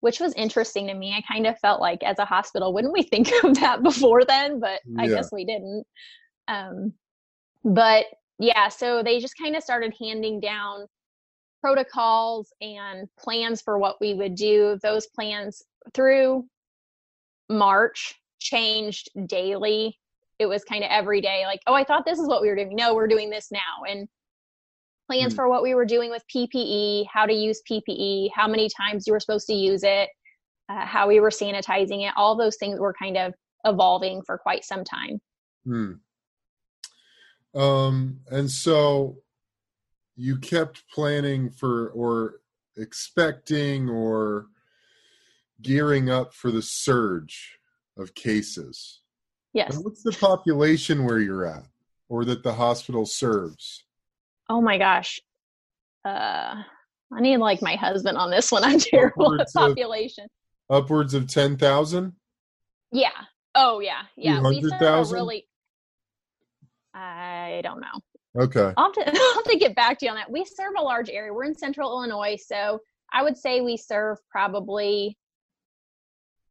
[0.00, 1.12] which was interesting to me.
[1.12, 4.58] I kind of felt like as a hospital, wouldn't we think of that before then?
[4.58, 5.84] But I guess we didn't.
[6.48, 6.94] Um,
[7.62, 8.06] but
[8.38, 10.86] yeah, so they just kind of started handing down
[11.60, 14.78] protocols and plans for what we would do.
[14.82, 15.62] Those plans
[15.92, 16.46] through
[17.50, 19.98] March changed daily.
[20.38, 22.56] It was kind of every day, like, oh, I thought this is what we were
[22.56, 22.76] doing.
[22.76, 23.84] No, we're doing this now.
[23.88, 24.08] And
[25.06, 25.36] plans Hmm.
[25.36, 29.12] for what we were doing with PPE, how to use PPE, how many times you
[29.12, 30.10] were supposed to use it,
[30.68, 32.12] uh, how we were sanitizing it.
[32.16, 33.32] All those things were kind of
[33.64, 35.20] evolving for quite some time.
[35.64, 35.92] Hmm.
[37.54, 39.18] Um, and so
[40.16, 42.40] you kept planning for or
[42.76, 44.48] expecting or
[45.62, 47.58] gearing up for the surge
[47.96, 49.00] of cases.
[49.56, 49.74] Yes.
[49.74, 51.64] And what's the population where you're at
[52.10, 53.84] or that the hospital serves?
[54.50, 55.18] Oh my gosh.
[56.04, 56.56] Uh,
[57.10, 58.64] I need like my husband on this one.
[58.64, 60.26] I'm terrible at Upwards of- population.
[60.68, 62.12] Upwards of 10,000?
[62.92, 63.08] Yeah.
[63.54, 64.02] Oh yeah.
[64.14, 64.42] Yeah.
[64.42, 65.14] We serve a 200,000?
[65.14, 65.48] really.
[66.92, 68.42] I don't know.
[68.42, 68.74] Okay.
[68.76, 70.30] I'll have, to, I'll have to get back to you on that.
[70.30, 71.32] We serve a large area.
[71.32, 75.16] We're in central Illinois, so I would say we serve probably.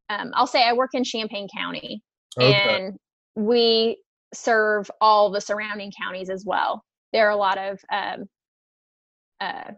[0.08, 2.02] Um, I'll say I work in Champaign County,
[2.38, 2.76] Okay.
[2.76, 2.98] and
[3.34, 3.98] we
[4.34, 6.84] serve all the surrounding counties as well.
[7.12, 8.24] There are a lot of um,
[9.40, 9.72] uh,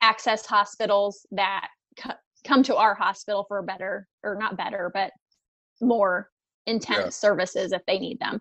[0.00, 5.12] access hospitals that co- come to our hospital for better, or not better, but
[5.80, 6.30] more
[6.66, 7.10] intense Yeah.
[7.10, 8.40] services if they need them.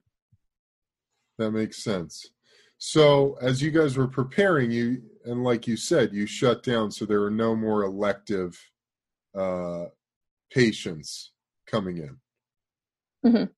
[1.38, 2.32] That makes sense.
[2.78, 7.06] So, as you guys were preparing, you and like you said, you shut down, so
[7.06, 8.58] there were no more elective
[9.36, 9.86] uh,
[10.50, 11.32] patients
[11.68, 12.18] coming in,
[13.26, 13.50] Mhm.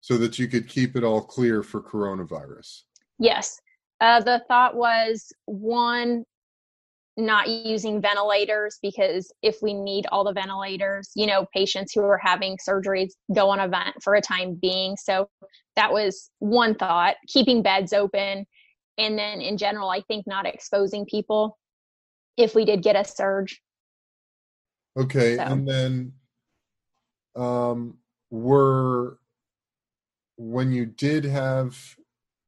[0.00, 2.82] so that you could keep it all clear for coronavirus.
[3.18, 3.60] Yes.
[4.00, 6.24] Uh, the thought was one,
[7.16, 12.20] not using ventilators because if we need all the ventilators, you know, patients who are
[12.20, 14.96] having surgeries go on a vent for a time being.
[14.96, 15.28] So
[15.76, 18.46] that was one thought, keeping beds open.
[18.98, 21.56] And then in general, I think not exposing people
[22.36, 23.60] if we did get a surge.
[24.98, 25.36] Okay.
[25.36, 25.42] So.
[25.44, 26.12] And then
[27.36, 27.98] um,
[28.34, 29.18] were,
[30.36, 31.78] when you did have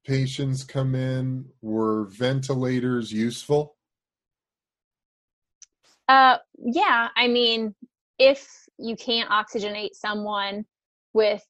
[0.05, 3.77] patients come in, were ventilators useful?
[6.09, 7.09] Uh, yeah.
[7.17, 7.75] I mean,
[8.19, 10.65] if you can't oxygenate someone
[11.13, 11.45] with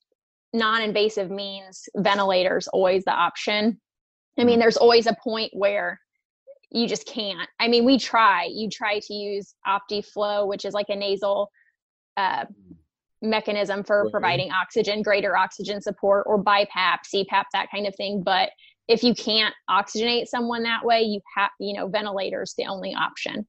[0.53, 3.81] non-invasive means, ventilators always the option.
[4.38, 4.62] I mean, mm.
[4.62, 5.99] there's always a point where
[6.70, 7.49] you just can't.
[7.59, 8.49] I mean, we try.
[8.53, 11.51] You try to use OptiFlow, which is like a nasal
[12.16, 12.44] uh,
[13.31, 18.23] mechanism for providing oxygen, greater oxygen support, or BiPAP, CPAP, that kind of thing.
[18.25, 18.51] But
[18.89, 23.47] if you can't oxygenate someone that way, you have, you know, ventilators the only option.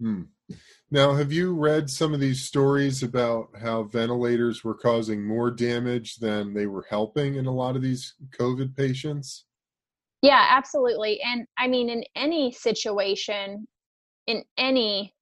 [0.00, 0.22] Hmm.
[0.90, 6.16] Now, have you read some of these stories about how ventilators were causing more damage
[6.16, 9.46] than they were helping in a lot of these COVID patients?
[10.22, 11.20] Yeah, absolutely.
[11.22, 13.66] And I mean, in any situation,
[14.26, 15.14] in any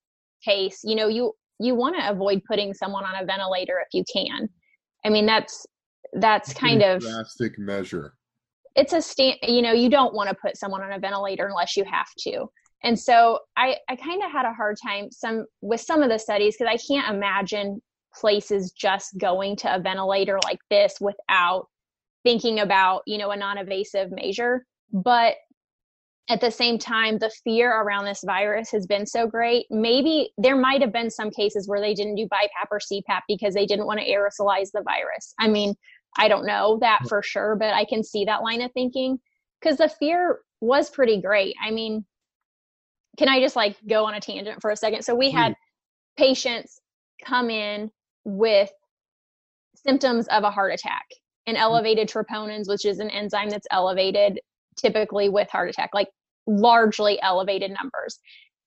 [0.45, 4.05] case, you know, you you want to avoid putting someone on a ventilator if you
[4.13, 4.49] can.
[5.05, 5.67] I mean, that's
[6.15, 8.15] that's kind of drastic measure.
[8.75, 9.39] It's a stand.
[9.43, 12.49] You know, you don't want to put someone on a ventilator unless you have to
[12.83, 16.19] and so i i kind of had a hard time some with some of the
[16.19, 17.81] studies because i can't imagine
[18.15, 21.67] places just going to a ventilator like this without
[22.25, 25.35] thinking about you know a non-invasive measure but
[26.29, 29.67] at the same time the fear around this virus has been so great.
[29.71, 33.55] Maybe there might have been some cases where they didn't do bipap or cpap because
[33.55, 35.35] they didn't want to aerosolize the virus.
[35.39, 35.75] I mean
[36.19, 39.19] i don't know that for sure but i can see that line of thinking
[39.59, 41.55] because the fear was pretty great.
[41.63, 42.05] I mean
[43.19, 45.03] can I just like go on a tangent for a second?
[45.03, 45.55] So we had
[46.17, 46.81] patients
[47.25, 47.91] come in
[48.25, 48.71] with
[49.75, 51.05] symptoms of a heart attack
[51.47, 51.63] and mm-hmm.
[51.63, 54.41] elevated troponins, which is an enzyme that's elevated
[54.77, 56.09] typically with heart attack, like
[56.47, 58.19] largely elevated numbers.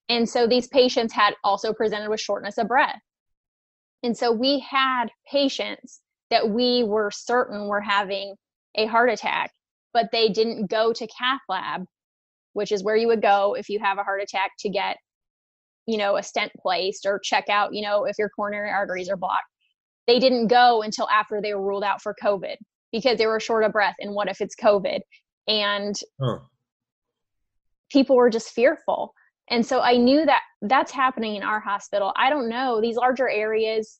[0.10, 3.00] And so these patients had also presented with shortness of breath.
[4.04, 8.36] And so we had patients that we were certain were having
[8.76, 9.52] a heart attack,
[9.94, 11.86] but they didn't go to cath lab
[12.56, 14.96] which is where you would go if you have a heart attack to get,
[15.86, 19.18] you know, a stent placed or check out, you know, if your coronary arteries are
[19.18, 19.44] blocked.
[20.08, 22.56] They didn't go until after they were ruled out for COVID
[22.94, 23.96] because they were short of breath.
[24.00, 25.02] And what if it's COVID?
[25.48, 26.40] And huh.
[27.92, 29.14] people were just fearful.
[29.50, 32.12] And so I knew that that's happening in our hospital.
[32.16, 32.82] I don't know.
[32.82, 34.00] These larger areas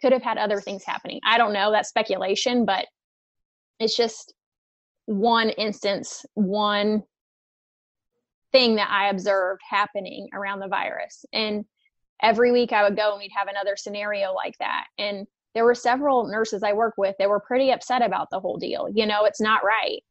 [0.00, 1.20] could have had other things happening.
[1.24, 1.70] I don't know.
[1.70, 2.86] That's speculation, but
[3.78, 4.34] it's just
[5.06, 7.02] one instance, one
[8.52, 11.24] thing that I observed happening around the virus.
[11.32, 11.64] And
[12.22, 14.86] every week I would go and we'd have another scenario like that.
[14.98, 18.56] And there were several nurses I work with that were pretty upset about the whole
[18.56, 18.88] deal.
[18.88, 20.02] You know, it's not right.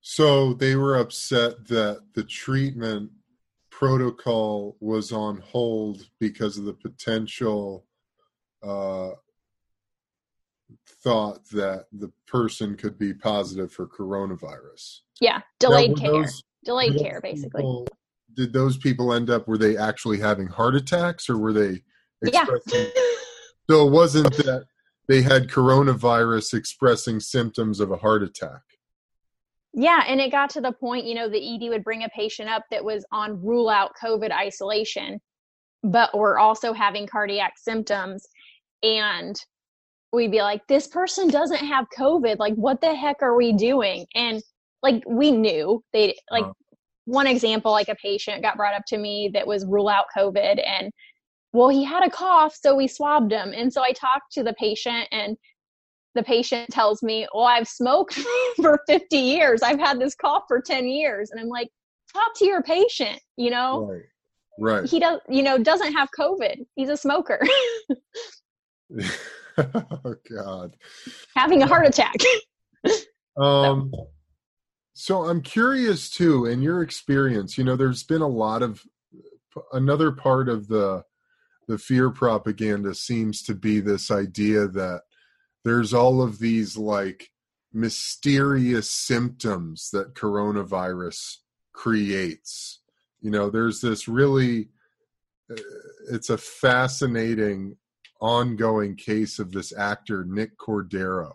[0.00, 3.10] So they were upset that the treatment
[3.70, 7.84] protocol was on hold because of the potential
[8.62, 9.10] uh,
[11.02, 15.00] thought that the person could be positive for coronavirus.
[15.20, 16.12] Yeah, delayed care.
[16.12, 17.86] Those, delayed care basically people,
[18.34, 21.82] did those people end up were they actually having heart attacks or were they
[22.22, 23.02] expressing yeah.
[23.68, 24.66] So it wasn't that
[25.08, 28.62] they had coronavirus expressing symptoms of a heart attack.
[29.72, 32.48] Yeah and it got to the point you know the ed would bring a patient
[32.48, 35.20] up that was on rule out covid isolation
[35.86, 38.26] but were also having cardiac symptoms.
[38.82, 39.36] And
[40.12, 42.38] we'd be like this person doesn't have covid.
[42.38, 44.06] Like what the heck are we doing?
[44.14, 44.42] And
[44.82, 46.46] like we knew they like
[47.04, 50.60] one example like a patient got brought up to me that was rule out covid
[50.66, 50.90] and
[51.56, 53.52] well he had a cough so we swabbed him.
[53.54, 55.36] And so i talked to the patient and
[56.14, 58.14] the patient tells me well i've smoked
[58.56, 59.62] for 50 years.
[59.62, 61.30] I've had this cough for 10 years.
[61.30, 61.68] And i'm like
[62.12, 63.86] talk to your patient you know?
[63.86, 64.02] Right.
[64.58, 64.88] Right.
[64.88, 66.64] He does you know doesn't have covid.
[66.76, 67.40] He's a smoker.
[69.58, 70.76] Oh god.
[71.34, 72.16] Having a heart attack.
[73.38, 74.10] Um so.
[74.98, 78.82] So I'm curious too, in your experience, you know, there's been a lot of
[79.72, 81.04] another part of the
[81.68, 85.02] the fear propaganda seems to be this idea that
[85.64, 87.30] there's all of these like
[87.72, 91.38] mysterious symptoms that coronavirus
[91.72, 92.80] creates.
[93.20, 94.68] You know, there's this really
[95.50, 95.56] uh,
[96.10, 97.76] it's a fascinating
[98.20, 101.34] ongoing case of this actor Nick Cordero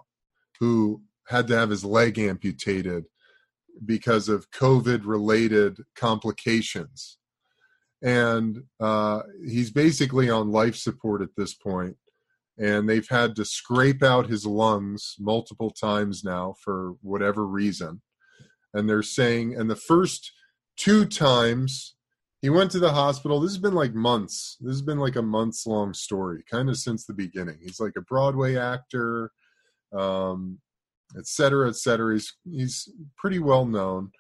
[0.60, 3.06] who had to have his leg amputated
[3.86, 7.18] because of COVID related complications.
[8.02, 11.98] And uh, he's basically on life support at this point.
[12.58, 18.02] And they've had to scrape out his lungs multiple times now for whatever reason.
[18.74, 20.32] And they're saying and the first
[20.78, 21.96] two times
[22.42, 24.58] he went to the hospital this has been like months.
[24.60, 27.58] This has been like a months long story kind of since the beginning.
[27.62, 29.32] He's like a broadway actor
[29.94, 30.60] um
[31.18, 32.14] et cetera et cetera.
[32.14, 34.12] He's he's pretty well known.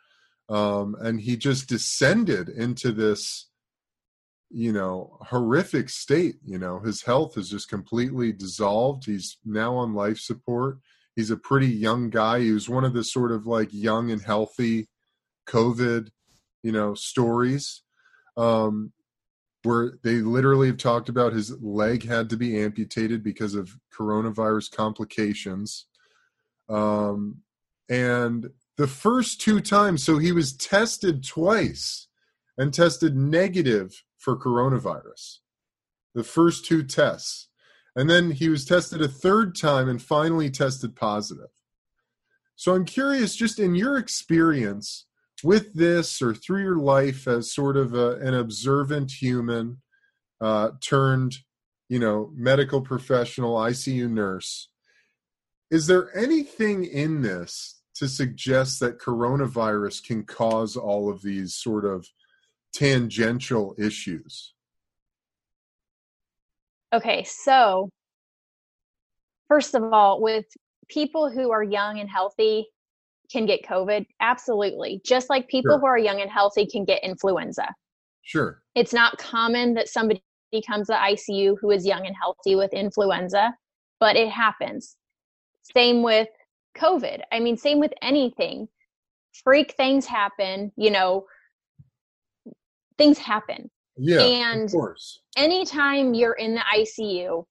[0.49, 3.50] Um and he just descended into this
[4.53, 9.05] you know horrific state you know his health is just completely dissolved.
[9.05, 10.79] He's now on life support.
[11.15, 12.39] He's a pretty young guy.
[12.39, 14.87] He was one of the sort of like young and healthy
[15.47, 16.09] covid
[16.61, 17.81] you know stories
[18.37, 18.93] um
[19.63, 24.71] where they literally have talked about his leg had to be amputated because of coronavirus
[24.71, 25.85] complications.
[26.69, 27.41] Um
[27.89, 32.07] and the first two times so he was tested twice
[32.57, 35.39] and tested negative for coronavirus.
[36.13, 37.49] The first two tests.
[37.95, 41.49] And then he was tested a third time and finally tested positive.
[42.55, 45.07] So I'm curious, just in your experience
[45.43, 49.81] with this or through your life as sort of a, an observant human
[50.39, 51.37] uh, turned,
[51.89, 54.69] you know, medical professional, ICU nurse,
[55.71, 61.85] is there anything in this to suggest that coronavirus can cause all of these sort
[61.85, 62.07] of
[62.73, 64.53] tangential issues?
[66.93, 67.89] Okay, so
[69.47, 70.45] first of all, with
[70.89, 72.67] people who are young and healthy
[73.31, 75.01] can get COVID, absolutely.
[75.05, 75.79] Just like people sure.
[75.79, 77.67] who are young and healthy can get influenza.
[78.23, 78.61] Sure.
[78.75, 80.21] It's not common that somebody
[80.67, 83.53] comes to ICU who is young and healthy with influenza,
[83.99, 84.97] but it happens.
[85.73, 86.27] Same with
[86.77, 87.21] COVID.
[87.31, 88.67] I mean, same with anything.
[89.43, 91.25] Freak things happen, you know,
[92.97, 93.69] things happen.
[93.97, 94.21] Yeah.
[94.21, 95.21] And of course.
[95.37, 97.45] anytime you're in the ICU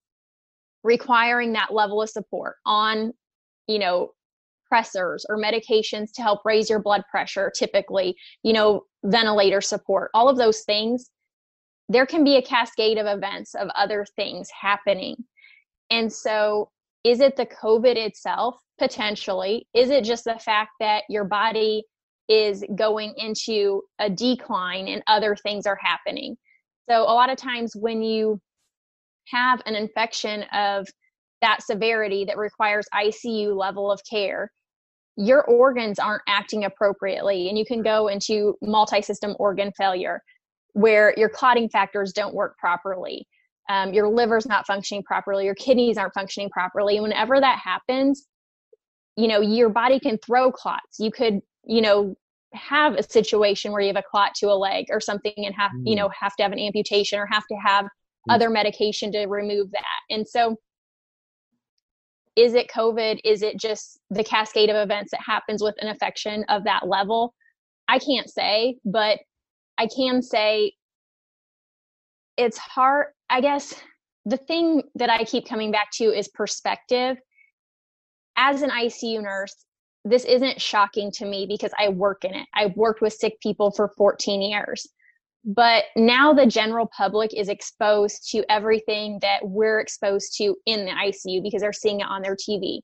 [0.83, 3.13] requiring that level of support on,
[3.67, 4.13] you know,
[4.73, 10.29] pressors or medications to help raise your blood pressure, typically, you know, ventilator support, all
[10.29, 11.11] of those things,
[11.89, 15.17] there can be a cascade of events of other things happening.
[15.91, 16.71] And so,
[17.03, 18.57] is it the COVID itself?
[18.79, 19.67] Potentially.
[19.75, 21.85] Is it just the fact that your body
[22.31, 26.37] is going into a decline and other things are happening.
[26.89, 28.41] So, a lot of times when you
[29.27, 30.87] have an infection of
[31.43, 34.51] that severity that requires ICU level of care,
[35.17, 40.23] your organs aren't acting appropriately, and you can go into multi system organ failure
[40.75, 43.27] where your clotting factors don't work properly.
[43.69, 47.01] Um, your liver's not functioning properly, your kidneys aren't functioning properly.
[47.01, 48.29] Whenever that happens,
[49.17, 50.99] you know, your body can throw clots.
[51.01, 52.15] You could you know
[52.53, 55.71] have a situation where you have a clot to a leg or something and have
[55.71, 55.83] mm.
[55.85, 57.89] you know have to have an amputation or have to have mm.
[58.29, 60.57] other medication to remove that and so
[62.37, 66.45] is it covid is it just the cascade of events that happens with an infection
[66.49, 67.35] of that level
[67.89, 69.19] i can't say but
[69.79, 70.73] i can say
[72.37, 73.75] it's hard i guess
[74.27, 77.17] the thing that i keep coming back to is perspective
[78.37, 79.67] as an icu nurse
[80.05, 82.47] this isn't shocking to me because I work in it.
[82.55, 84.87] I've worked with sick people for 14 years.
[85.45, 90.91] But now the general public is exposed to everything that we're exposed to in the
[90.91, 92.81] ICU because they're seeing it on their TV.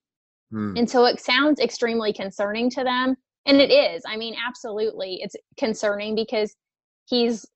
[0.53, 0.79] Mm.
[0.79, 3.17] And so it sounds extremely concerning to them.
[3.45, 4.03] And it is.
[4.07, 5.21] I mean, absolutely.
[5.23, 6.55] It's concerning because
[7.05, 7.47] he's,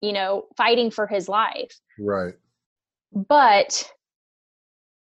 [0.00, 1.72] you know, fighting for his life.
[1.98, 2.34] Right.
[3.12, 3.88] But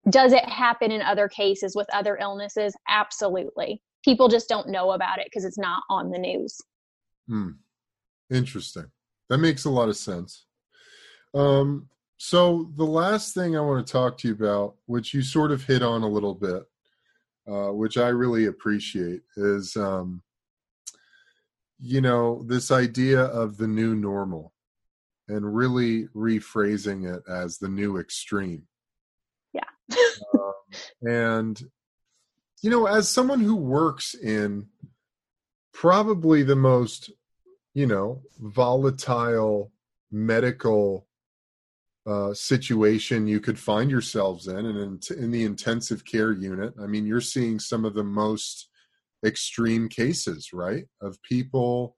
[0.09, 2.75] does it happen in other cases with other illnesses?
[2.89, 6.61] Absolutely people just don't know about it because it's not on the news.
[7.29, 7.51] Hmm.
[8.31, 8.87] Interesting.
[9.29, 10.47] That makes a lot of sense.
[11.35, 11.89] Um,
[12.19, 15.65] so the last thing I want to talk to you about, which you sort of
[15.65, 16.63] hit on a little bit,
[17.49, 20.23] uh, which I really appreciate, is um,
[21.81, 24.55] you know this idea of the new normal,
[25.29, 28.63] and really rephrasing it as the new extreme.
[29.53, 29.97] Yeah.
[30.35, 30.53] um,
[31.03, 31.63] and
[32.63, 34.67] you know, as someone who works in
[35.73, 37.11] probably the most,
[37.75, 39.73] you know, volatile
[40.11, 41.07] medical
[42.07, 46.87] uh, situation you could find yourselves in, and in, in the intensive care unit, I
[46.87, 48.69] mean, you're seeing some of the most
[49.25, 51.97] extreme cases, right, of people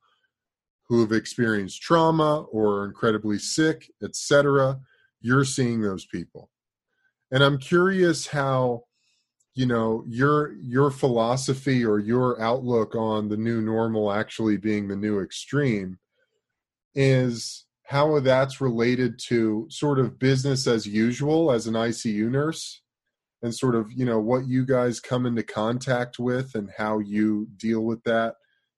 [0.88, 4.80] who have experienced trauma or are incredibly sick, etc.
[5.20, 6.50] You're seeing those people,
[7.30, 8.84] and I'm curious how
[9.58, 14.94] you know your your philosophy or your outlook on the new normal actually being the
[14.94, 15.98] new extreme
[16.94, 22.82] is how that's related to sort of business as usual as an ICU nurse
[23.42, 27.48] and sort of, you know, what you guys come into contact with and how you
[27.56, 28.36] deal with that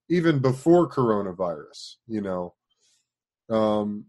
[0.08, 2.54] even before coronavirus, you know.
[3.50, 4.06] Um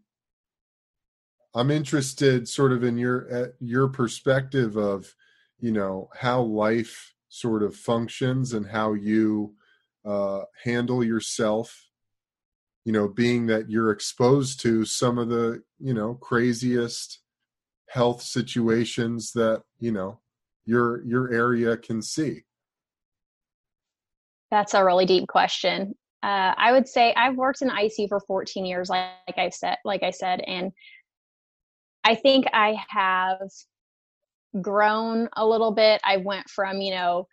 [1.54, 5.14] I'm interested sort of in your your perspective of,
[5.62, 9.54] you know, how life sort of functions and how you
[10.04, 11.92] uh handle yourself
[12.86, 17.20] you know being that you're exposed to some of the you know craziest
[17.88, 20.20] health situations that you know
[20.66, 22.44] your your area can see.
[24.50, 25.96] That's a really deep question.
[26.24, 29.78] Uh, i would say i've worked in icu for 14 years like, like i said
[29.84, 30.72] like i said and
[32.04, 33.40] i think i have
[34.60, 36.02] grown a little bit.
[36.04, 37.28] I went from you know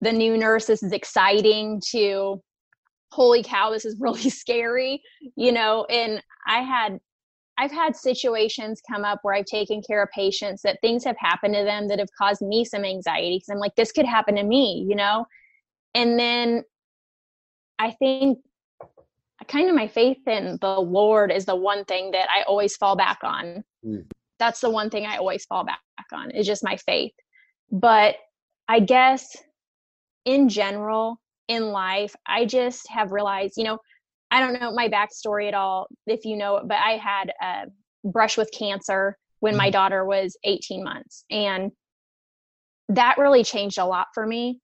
[0.00, 2.40] the new nurse this is exciting to
[3.12, 5.02] holy cow this is really scary
[5.36, 5.84] you know?
[5.90, 6.98] And i had
[7.58, 11.54] i've had situations come up where i've taken care of patients that things have happened
[11.54, 14.44] to them that have caused me some anxiety because i'm like this could happen to
[14.44, 15.26] me you know?
[15.94, 16.62] And then
[17.78, 18.38] i think
[19.48, 22.96] kind of my faith in the lord is the one thing that i always fall
[22.96, 23.64] back on.
[23.84, 24.04] Mm.
[24.38, 25.80] That's the one thing i always fall back
[26.12, 27.12] on is just my faith
[27.70, 28.16] but
[28.68, 29.36] i guess
[30.24, 33.78] in general in life, I just have realized, you know,
[34.30, 37.66] I don't know my backstory at all, if you know it, but I had a
[38.04, 39.72] brush with cancer when my mm-hmm.
[39.72, 41.24] daughter was 18 months.
[41.30, 41.72] And
[42.90, 44.60] that really changed a lot for me.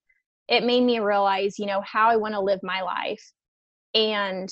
[0.49, 3.33] It made me realize, you know, how I want to live my life.
[3.95, 4.51] And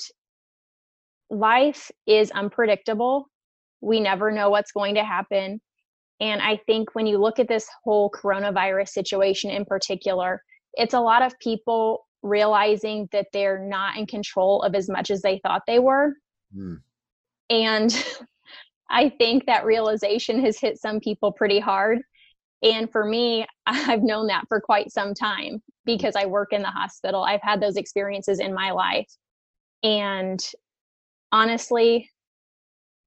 [1.29, 3.27] life is unpredictable.
[3.83, 5.61] We never know what's going to happen.
[6.19, 10.41] And I think when you look at this whole coronavirus situation in particular,
[10.73, 15.21] it's a lot of people realizing that they're not in control of as much as
[15.21, 16.13] they thought they were.
[16.55, 16.79] Mm.
[17.49, 18.05] And
[18.89, 21.99] I think that realization has hit some people pretty hard.
[22.61, 26.69] And for me, I've known that for quite some time because I work in the
[26.69, 27.23] hospital.
[27.23, 29.11] I've had those experiences in my life.
[29.83, 30.41] And
[31.33, 32.09] honestly,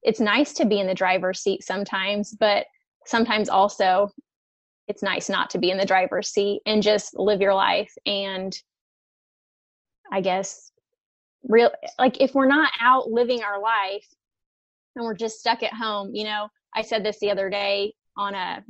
[0.07, 2.67] it's nice to be in the driver's seat sometimes, but
[3.05, 4.09] sometimes also
[4.89, 8.57] it's nice not to be in the driver's seat and just live your life and
[10.13, 10.71] I guess,
[11.49, 14.07] real like if we're not out living our life
[14.95, 18.35] and we're just stuck at home, you know, I said this the other day on
[18.37, 18.65] a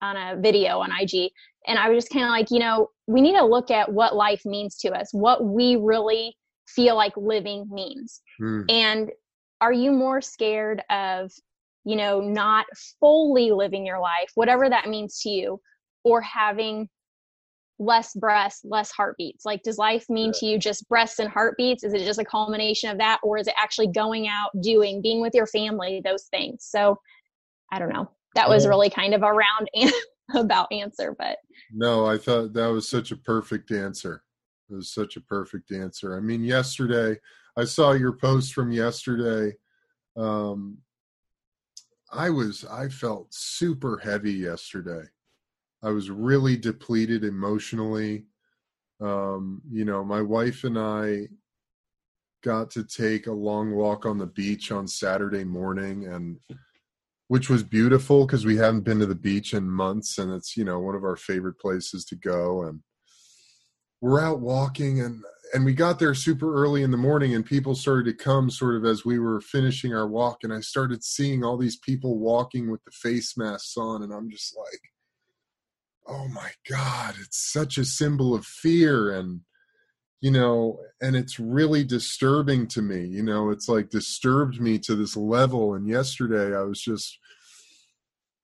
[0.00, 1.32] on a video on IG
[1.66, 4.14] and I was just kind of like, you know, we need to look at what
[4.14, 6.36] life means to us, what we really
[6.68, 8.22] feel like living means.
[8.40, 8.64] Mm.
[8.68, 9.10] And
[9.62, 11.30] are you more scared of,
[11.84, 12.66] you know, not
[12.98, 15.60] fully living your life, whatever that means to you,
[16.02, 16.88] or having
[17.78, 19.44] less breaths, less heartbeats?
[19.44, 20.40] Like, does life mean yeah.
[20.40, 21.84] to you just breasts and heartbeats?
[21.84, 23.20] Is it just a culmination of that?
[23.22, 26.66] Or is it actually going out, doing, being with your family, those things?
[26.68, 26.98] So
[27.70, 28.10] I don't know.
[28.34, 28.68] That was oh.
[28.68, 29.70] really kind of a round
[30.34, 31.38] about answer, but.
[31.72, 34.24] No, I thought that was such a perfect answer.
[34.68, 36.16] It was such a perfect answer.
[36.16, 37.20] I mean, yesterday,
[37.56, 39.56] I saw your post from yesterday.
[40.16, 40.78] Um,
[42.12, 45.04] I was, I felt super heavy yesterday
[45.82, 48.26] I was really depleted emotionally.
[49.00, 51.28] Um, you know, my wife and I
[52.44, 56.38] got to take a long walk on the beach on Saturday morning and
[57.28, 60.64] which was beautiful because we haven't been to the beach in months and it's, you
[60.64, 62.80] know, one of our favorite places to go and
[64.00, 65.22] we're out walking and
[65.52, 68.76] and we got there super early in the morning and people started to come sort
[68.76, 72.70] of as we were finishing our walk and I started seeing all these people walking
[72.70, 74.80] with the face masks on and I'm just like
[76.08, 79.40] oh my god it's such a symbol of fear and
[80.20, 84.94] you know and it's really disturbing to me you know it's like disturbed me to
[84.94, 87.18] this level and yesterday i was just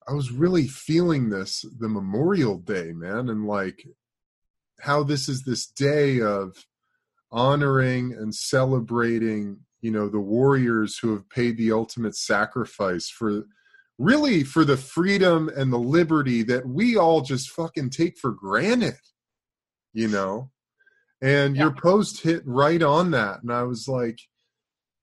[0.07, 3.83] i was really feeling this the memorial day man and like
[4.79, 6.55] how this is this day of
[7.31, 13.45] honoring and celebrating you know the warriors who have paid the ultimate sacrifice for
[13.99, 18.95] really for the freedom and the liberty that we all just fucking take for granted,
[19.93, 20.49] you know?
[21.21, 21.63] And yeah.
[21.63, 23.43] your post hit right on that.
[23.43, 24.17] And I was like,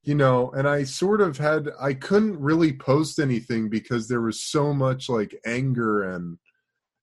[0.02, 4.42] you know, and I sort of had, I couldn't really post anything because there was
[4.42, 6.38] so much like anger and,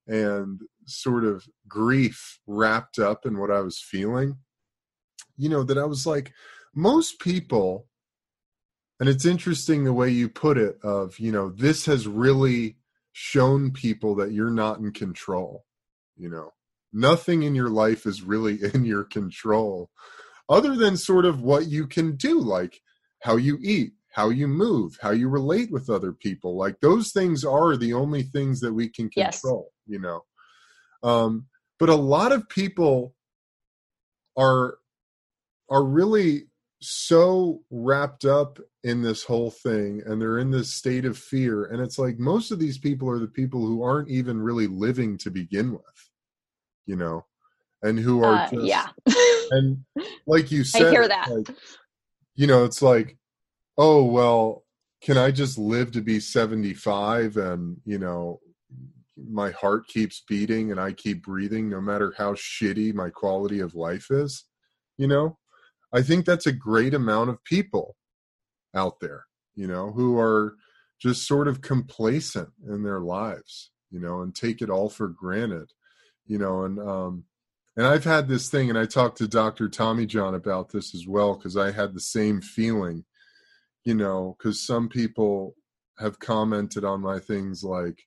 [0.08, 4.38] and sort of grief wrapped up in what I was feeling,
[5.38, 6.34] you know, that I was like,
[6.74, 7.88] most people
[9.00, 12.78] and it's interesting the way you put it of you know this has really
[13.12, 15.66] shown people that you're not in control
[16.16, 16.52] you know
[16.92, 19.92] nothing in your life is really in your control
[20.50, 22.80] other than sort of what you can do like
[23.22, 26.56] how you eat how you move, how you relate with other people.
[26.56, 29.92] Like those things are the only things that we can control, yes.
[29.92, 30.22] you know.
[31.02, 31.48] Um,
[31.80, 33.16] but a lot of people
[34.38, 34.78] are
[35.70, 36.44] are really
[36.86, 41.82] so wrapped up in this whole thing and they're in this state of fear and
[41.82, 45.32] it's like most of these people are the people who aren't even really living to
[45.32, 46.10] begin with
[46.86, 47.26] you know
[47.84, 48.88] and who are uh, just, yeah.
[49.52, 49.86] and
[50.28, 51.30] like you said i hear that.
[51.32, 51.56] like,
[52.36, 53.18] you know it's like
[53.78, 54.66] oh well
[55.02, 58.42] can i just live to be 75 and you know
[59.30, 63.74] my heart keeps beating and i keep breathing no matter how shitty my quality of
[63.74, 64.44] life is?
[64.98, 65.38] You know
[65.94, 67.96] i think that's a great amount of people
[68.76, 69.26] out there
[69.56, 70.56] you know who are
[71.00, 75.72] just sort of complacent in their lives you know and take it all for granted
[76.26, 77.24] you know and um
[77.78, 81.08] and i've had this thing and i talked to dr tommy john about this as
[81.08, 83.06] well because i had the same feeling
[83.84, 85.56] you know because some people
[86.00, 88.04] have commented on my things like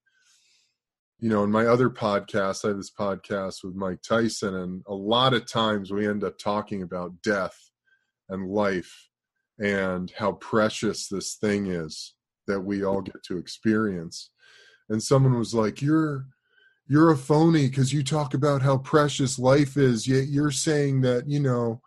[1.21, 4.95] you know in my other podcast i have this podcast with mike tyson and a
[4.95, 7.66] lot of times we end up talking about death
[8.29, 9.09] and life
[9.59, 12.15] and how precious this thing is
[12.47, 14.31] that we all get to experience.
[14.89, 16.27] And someone was like you're
[16.89, 21.29] you're a phony because you talk about how precious life is yet you're saying that
[21.29, 21.81] you know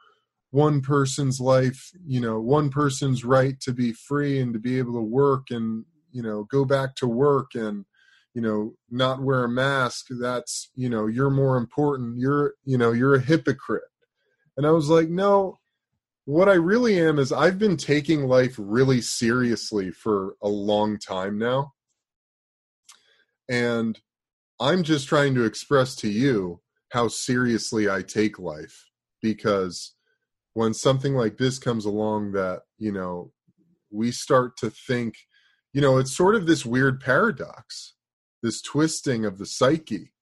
[0.52, 4.92] one person's life you know one person's right to be free and to be able
[4.92, 7.86] to work and you know go back to work and
[8.34, 12.18] you know not wear a mask that's you know you're more important.
[12.18, 13.84] You're you know you're a hypocrite.
[14.58, 15.60] And i was like no
[16.30, 21.40] what i really am is i've been taking life really seriously for a long time
[21.40, 21.74] now.
[23.50, 24.00] And
[24.60, 26.62] I'm just trying to express to you
[26.92, 28.86] how seriously I take life
[29.24, 29.96] because
[30.54, 33.32] when something like this comes along that, you know,
[33.90, 35.16] we start to think,
[35.74, 37.96] you know, it's sort of this weird paradox,
[38.44, 40.14] this twisting of the psyche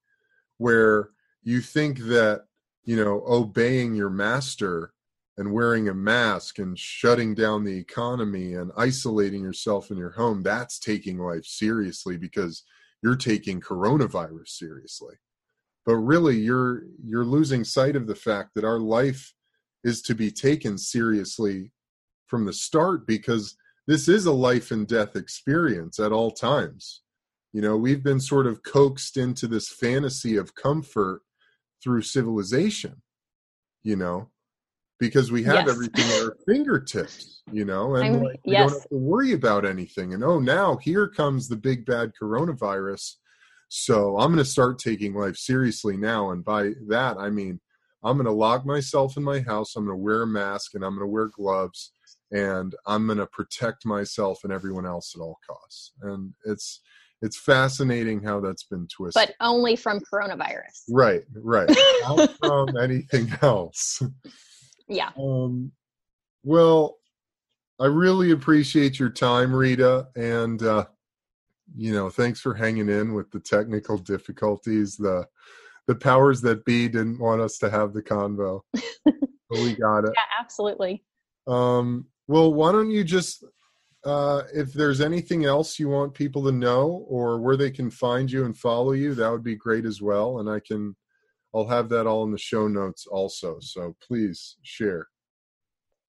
[0.58, 1.10] where
[1.44, 2.46] you think that,
[2.86, 4.94] you know, obeying your master
[5.38, 10.42] and wearing a mask and shutting down the economy and isolating yourself in your home,
[10.42, 12.64] that's taking life seriously because
[13.04, 15.16] you're taking coronavirus seriously.
[15.86, 19.34] But really you're you're losing sight of the fact that our life
[19.84, 21.72] is to be taken seriously
[22.26, 27.04] from the start because this is a life and death experience at all times.
[27.54, 31.22] You know we've been sort of coaxed into this fantasy of comfort
[31.82, 33.02] through civilization
[33.84, 34.30] you know
[35.00, 35.70] because we have yes.
[35.70, 38.72] everything at our fingertips, you know, and like, we yes.
[38.72, 40.14] don't have to worry about anything.
[40.14, 43.16] And oh, now here comes the big bad coronavirus.
[43.70, 46.32] So I'm going to start taking life seriously now.
[46.32, 47.60] And by that, I mean,
[48.04, 49.76] I'm going to lock myself in my house.
[49.76, 51.92] I'm going to wear a mask and I'm going to wear gloves
[52.32, 55.92] and I'm going to protect myself and everyone else at all costs.
[56.02, 56.82] And it's,
[57.22, 59.28] it's fascinating how that's been twisted.
[59.28, 60.84] But only from coronavirus.
[60.90, 61.70] Right, right.
[62.04, 64.02] Not from anything else.
[64.88, 65.10] Yeah.
[65.18, 65.72] Um,
[66.44, 66.98] well,
[67.80, 70.86] I really appreciate your time, Rita, and uh,
[71.76, 74.96] you know, thanks for hanging in with the technical difficulties.
[74.96, 75.28] The
[75.88, 78.62] the powers that be didn't want us to have the convo,
[79.06, 79.14] but
[79.52, 80.12] we got it.
[80.16, 81.04] Yeah, absolutely.
[81.48, 83.46] Um, well, why don't you just,
[84.04, 88.30] uh, if there's anything else you want people to know or where they can find
[88.30, 90.40] you and follow you, that would be great as well.
[90.40, 90.96] And I can
[91.58, 93.58] I'll have that all in the show notes also.
[93.60, 95.08] So please share.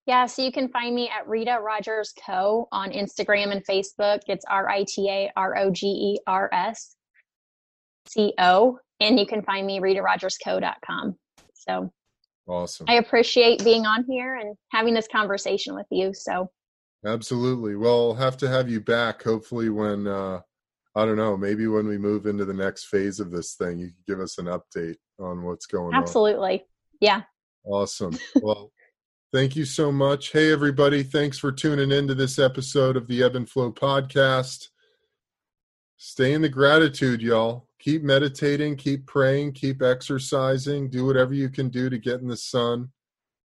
[0.05, 2.69] Yeah, so you can find me at Rita Rogers Co.
[2.71, 4.21] on Instagram and Facebook.
[4.27, 6.97] It's R I T A R O G E R S
[8.07, 8.79] C O.
[9.01, 11.17] And you can find me ritarogersco.com.
[11.55, 11.93] So
[12.47, 12.87] awesome.
[12.89, 16.13] I appreciate being on here and having this conversation with you.
[16.13, 16.51] So
[17.07, 17.77] absolutely.
[17.77, 20.41] Well, I'll have to have you back hopefully when uh
[20.99, 23.87] I don't know, maybe when we move into the next phase of this thing, you
[23.87, 26.33] can give us an update on what's going Absolutely.
[26.33, 26.55] on.
[26.55, 26.67] Absolutely.
[27.01, 27.23] Yeah.
[27.65, 28.19] Awesome.
[28.43, 28.73] Well,
[29.33, 30.33] thank you so much.
[30.33, 31.05] Hey, everybody.
[31.05, 34.71] Thanks for tuning in to this episode of the Eben Flow podcast.
[35.99, 37.69] Stay in the gratitude, y'all.
[37.79, 42.37] Keep meditating, keep praying, keep exercising, do whatever you can do to get in the
[42.37, 42.91] sun.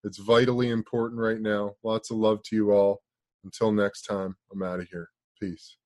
[0.04, 1.74] It's vitally important right now.
[1.84, 3.02] Lots of love to you all.
[3.44, 5.10] Until next time, I'm out of here.
[5.40, 5.79] Peace.